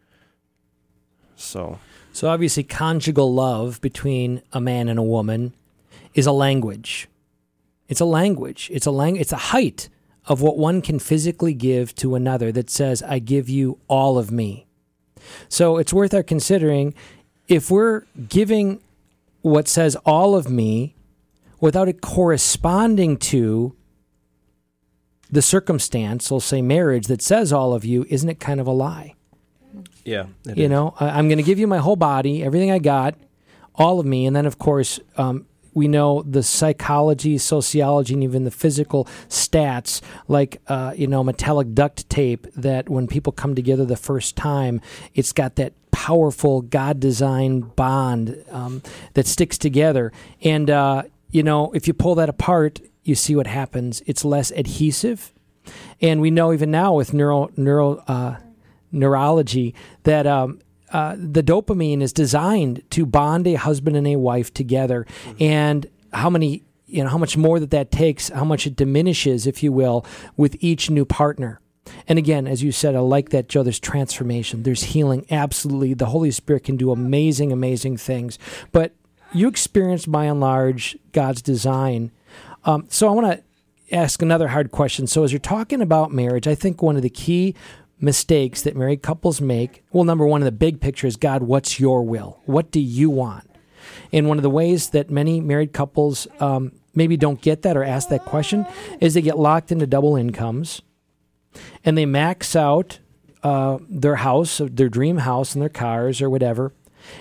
[1.35, 1.79] So
[2.11, 5.53] So obviously, conjugal love between a man and a woman
[6.15, 7.07] is a language.
[7.87, 8.69] It's a language.
[8.73, 9.89] It's a lang- It's a height
[10.25, 14.31] of what one can physically give to another that says, "I give you all of
[14.31, 14.65] me."
[15.47, 16.93] So it's worth our considering
[17.47, 18.81] if we're giving
[19.41, 20.95] what says all of me
[21.59, 23.75] without it corresponding to
[25.29, 28.71] the circumstance, we'll say marriage, that says all of you, isn't it kind of a
[28.71, 29.15] lie?
[30.07, 33.15] yeah, you know I, i'm going to give you my whole body everything i got
[33.75, 38.45] all of me and then of course um, we know the psychology sociology and even
[38.45, 43.85] the physical stats like uh, you know metallic duct tape that when people come together
[43.85, 44.81] the first time
[45.13, 45.73] it's got that
[46.05, 48.83] powerful god designed bond um,
[49.15, 50.11] that sticks together.
[50.43, 54.03] And uh, you know if you pull that apart you see what happens.
[54.05, 55.33] It's less adhesive.
[56.01, 58.37] And we know even now with neuro neuro uh,
[58.91, 59.73] neurology
[60.03, 60.59] that um,
[60.91, 65.05] uh, the dopamine is designed to bond a husband and a wife together,
[65.39, 69.47] and how many you know how much more that that takes, how much it diminishes,
[69.47, 70.05] if you will,
[70.37, 71.59] with each new partner.
[72.07, 73.63] And again, as you said, I like that, Joe.
[73.63, 75.25] There's transformation, there's healing.
[75.29, 78.39] Absolutely, the Holy Spirit can do amazing, amazing things.
[78.71, 78.93] But
[79.33, 82.11] you experienced, by and large, God's design.
[82.65, 85.07] Um, so I want to ask another hard question.
[85.07, 87.55] So as you're talking about marriage, I think one of the key
[87.99, 91.79] mistakes that married couples make, well, number one in the big picture is God, what's
[91.79, 92.41] your will?
[92.45, 93.49] What do you want?
[94.11, 97.83] And one of the ways that many married couples um, maybe don't get that or
[97.83, 98.65] ask that question
[98.99, 100.81] is they get locked into double incomes
[101.83, 102.99] and they max out
[103.43, 106.73] uh, their house, their dream house, and their cars or whatever,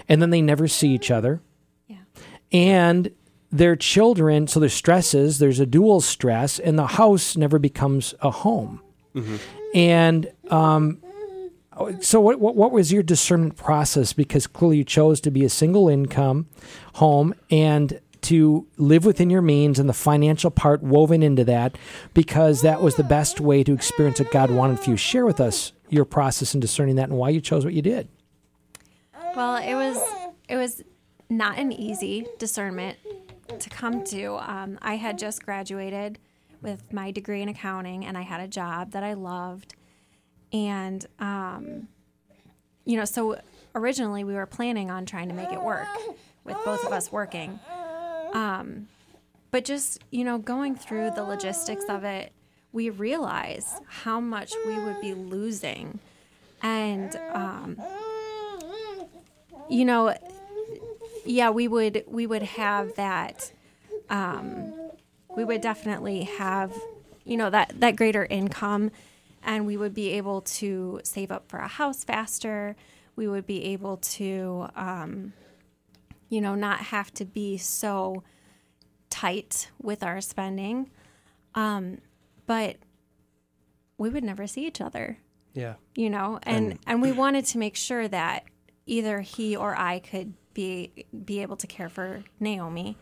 [0.08, 1.40] and then they never see each other.
[1.86, 1.98] Yeah.
[2.52, 3.10] And
[3.50, 8.30] their children, so there's stresses, there's a dual stress, and the house never becomes a
[8.30, 8.80] home.
[9.74, 10.98] And um,
[12.00, 14.12] so, what, what what was your discernment process?
[14.12, 16.46] Because clearly you chose to be a single income
[16.94, 21.78] home and to live within your means and the financial part woven into that,
[22.14, 24.96] because that was the best way to experience what God wanted for you.
[24.96, 28.08] Share with us your process in discerning that and why you chose what you did.
[29.36, 30.02] Well, it was
[30.48, 30.82] it was
[31.28, 32.98] not an easy discernment
[33.58, 34.36] to come to.
[34.36, 36.18] Um, I had just graduated
[36.62, 39.74] with my degree in accounting, and I had a job that I loved,
[40.52, 41.88] and um,
[42.84, 43.38] you know, so
[43.74, 45.86] originally we were planning on trying to make it work
[46.44, 47.60] with both of us working.
[48.36, 48.88] Um,
[49.50, 52.32] but just you know, going through the logistics of it,
[52.72, 55.98] we realized how much we would be losing,
[56.62, 57.80] and um,
[59.70, 60.14] you know,
[61.24, 63.52] yeah, we would we would have that.
[64.10, 64.74] Um,
[65.34, 66.72] we would definitely have,
[67.24, 68.90] you know, that that greater income,
[69.42, 72.76] and we would be able to save up for a house faster.
[73.16, 75.32] We would be able to, um,
[76.28, 78.22] you know, not have to be so
[79.10, 80.90] tight with our spending.
[81.54, 81.98] Um,
[82.46, 82.76] but
[83.98, 85.18] we would never see each other
[85.54, 88.44] yeah, you know and And- and we wanted to make sure that
[88.84, 92.96] either he or i could be be able to care for naomi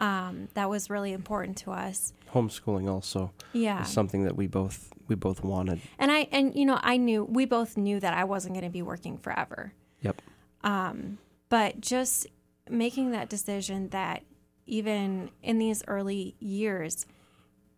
[0.00, 2.12] Um, that was really important to us.
[2.32, 3.82] Homeschooling also Yeah.
[3.84, 5.80] something that we both we both wanted.
[5.98, 8.70] And I and you know I knew we both knew that I wasn't going to
[8.70, 9.72] be working forever.
[10.00, 10.22] Yep.
[10.64, 12.26] Um, but just
[12.68, 14.22] making that decision that
[14.66, 17.06] even in these early years,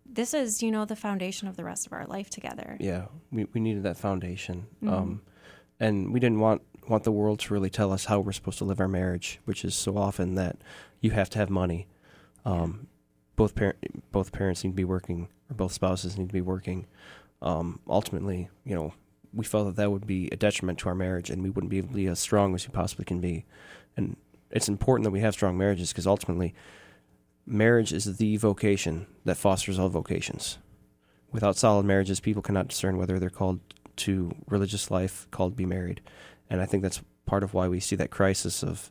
[0.06, 2.76] this is you know the foundation of the rest of our life together.
[2.78, 4.66] Yeah, we we needed that foundation.
[4.82, 4.92] Mhm.
[4.92, 5.22] Um,
[5.80, 8.64] and we didn't want want the world to really tell us how we're supposed to
[8.64, 10.56] live our marriage, which is so often that
[11.00, 11.86] you have to have money.
[12.44, 12.88] Um,
[13.36, 16.86] both parent both parents need to be working, or both spouses need to be working.
[17.42, 18.94] Um, ultimately, you know,
[19.32, 21.78] we felt that that would be a detriment to our marriage, and we wouldn't be
[21.78, 23.44] able to be as strong as we possibly can be.
[23.96, 24.16] And
[24.54, 26.54] it's important that we have strong marriages because ultimately,
[27.44, 30.58] marriage is the vocation that fosters all vocations.
[31.32, 33.58] Without solid marriages, people cannot discern whether they're called
[33.96, 36.00] to religious life, called to be married.
[36.48, 38.90] And I think that's part of why we see that crisis of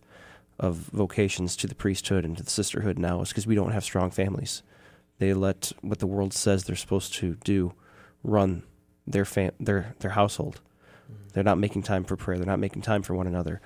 [0.59, 3.83] of vocations to the priesthood and to the sisterhood now is because we don't have
[3.83, 4.61] strong families.
[5.17, 7.73] They let what the world says they're supposed to do
[8.23, 8.63] run
[9.07, 10.61] their fam- their their household.
[11.11, 11.29] Mm-hmm.
[11.33, 12.37] They're not making time for prayer.
[12.37, 13.61] They're not making time for one another.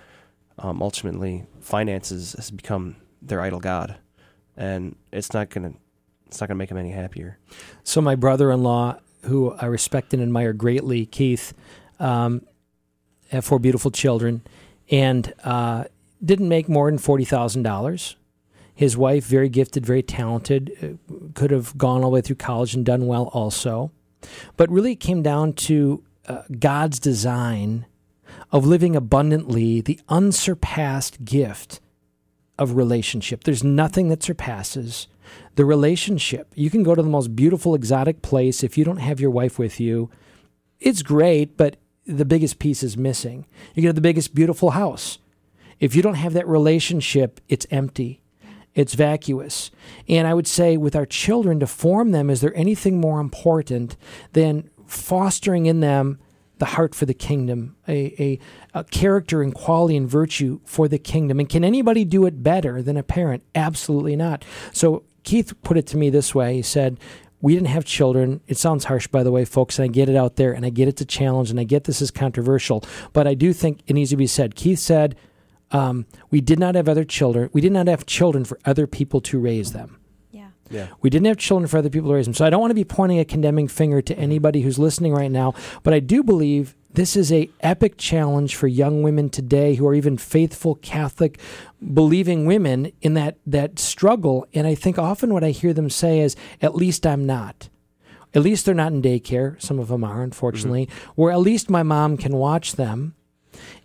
[0.59, 3.97] Um, ultimately, finances has become their idol god,
[4.55, 5.73] and it's not gonna
[6.25, 7.37] it's not gonna make them any happier.
[7.83, 11.53] So my brother-in-law, who I respect and admire greatly, Keith,
[11.99, 12.41] um,
[13.41, 14.41] four beautiful children,
[14.89, 15.85] and uh,
[16.23, 18.15] didn't make more than forty thousand dollars.
[18.73, 20.71] His wife, very gifted, very talented,
[21.09, 23.91] uh, could have gone all the way through college and done well also,
[24.55, 27.85] but really it came down to uh, God's design
[28.51, 31.79] of living abundantly, the unsurpassed gift
[32.57, 33.43] of relationship.
[33.43, 35.07] There's nothing that surpasses
[35.55, 36.51] the relationship.
[36.55, 38.63] You can go to the most beautiful, exotic place.
[38.63, 40.09] If you don't have your wife with you,
[40.79, 43.45] it's great, but the biggest piece is missing.
[43.73, 45.19] You can have the biggest, beautiful house.
[45.79, 48.21] If you don't have that relationship, it's empty.
[48.73, 49.71] It's vacuous.
[50.07, 53.97] And I would say with our children, to form them, is there anything more important
[54.33, 56.19] than fostering in them
[56.59, 58.39] the heart for the kingdom, a, a,
[58.73, 61.39] a character and quality and virtue for the kingdom?
[61.39, 63.43] And can anybody do it better than a parent?
[63.55, 64.43] Absolutely not.
[64.71, 66.55] So Keith put it to me this way.
[66.55, 66.99] He said,
[67.41, 68.41] we didn't have children.
[68.47, 70.69] It sounds harsh, by the way, folks, and I get it out there, and I
[70.69, 72.83] get it's a challenge, and I get this is controversial,
[73.13, 74.55] but I do think it needs to be said.
[74.55, 75.15] Keith said,
[75.71, 77.49] um, we did not have other children.
[77.53, 79.99] We did not have children for other people to raise them.
[80.69, 80.87] Yeah.
[81.01, 82.33] We didn't have children for other people to raise them.
[82.33, 85.31] So I don't want to be pointing a condemning finger to anybody who's listening right
[85.31, 85.53] now,
[85.83, 89.93] but I do believe this is a epic challenge for young women today who are
[89.93, 91.39] even faithful Catholic
[91.93, 94.47] believing women in that that struggle.
[94.53, 97.69] And I think often what I hear them say is, "At least I'm not."
[98.33, 99.61] At least they're not in daycare.
[99.61, 100.87] Some of them are, unfortunately.
[100.87, 101.11] Mm-hmm.
[101.15, 103.15] Where at least my mom can watch them.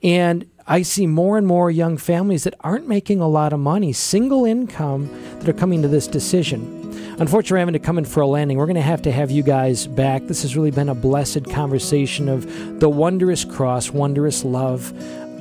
[0.02, 3.92] And I see more and more young families that aren't making a lot of money,
[3.92, 5.10] single income,
[5.40, 6.80] that are coming to this decision.
[7.18, 8.56] Unfortunately, having to come in for a landing.
[8.56, 10.22] We're going to have to have you guys back.
[10.28, 14.94] This has really been a blessed conversation of the wondrous cross, wondrous love,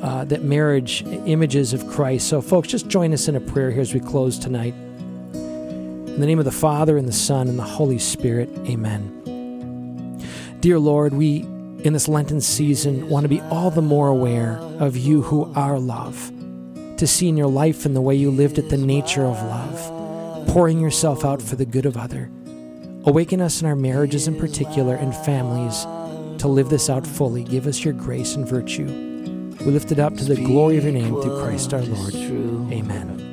[0.03, 2.27] uh, that marriage images of Christ.
[2.27, 4.73] So, folks, just join us in a prayer here as we close tonight.
[4.73, 10.19] In the name of the Father, and the Son, and the Holy Spirit, amen.
[10.59, 11.47] Dear Lord, we
[11.83, 15.79] in this Lenten season want to be all the more aware of you who are
[15.79, 16.31] love,
[16.97, 20.47] to see in your life and the way you lived it the nature of love,
[20.47, 22.29] pouring yourself out for the good of other.
[23.05, 25.85] Awaken us in our marriages in particular and families
[26.39, 27.43] to live this out fully.
[27.43, 28.85] Give us your grace and virtue.
[29.65, 32.15] We lift it up to the glory of your name through Christ our Lord.
[32.15, 33.30] Amen.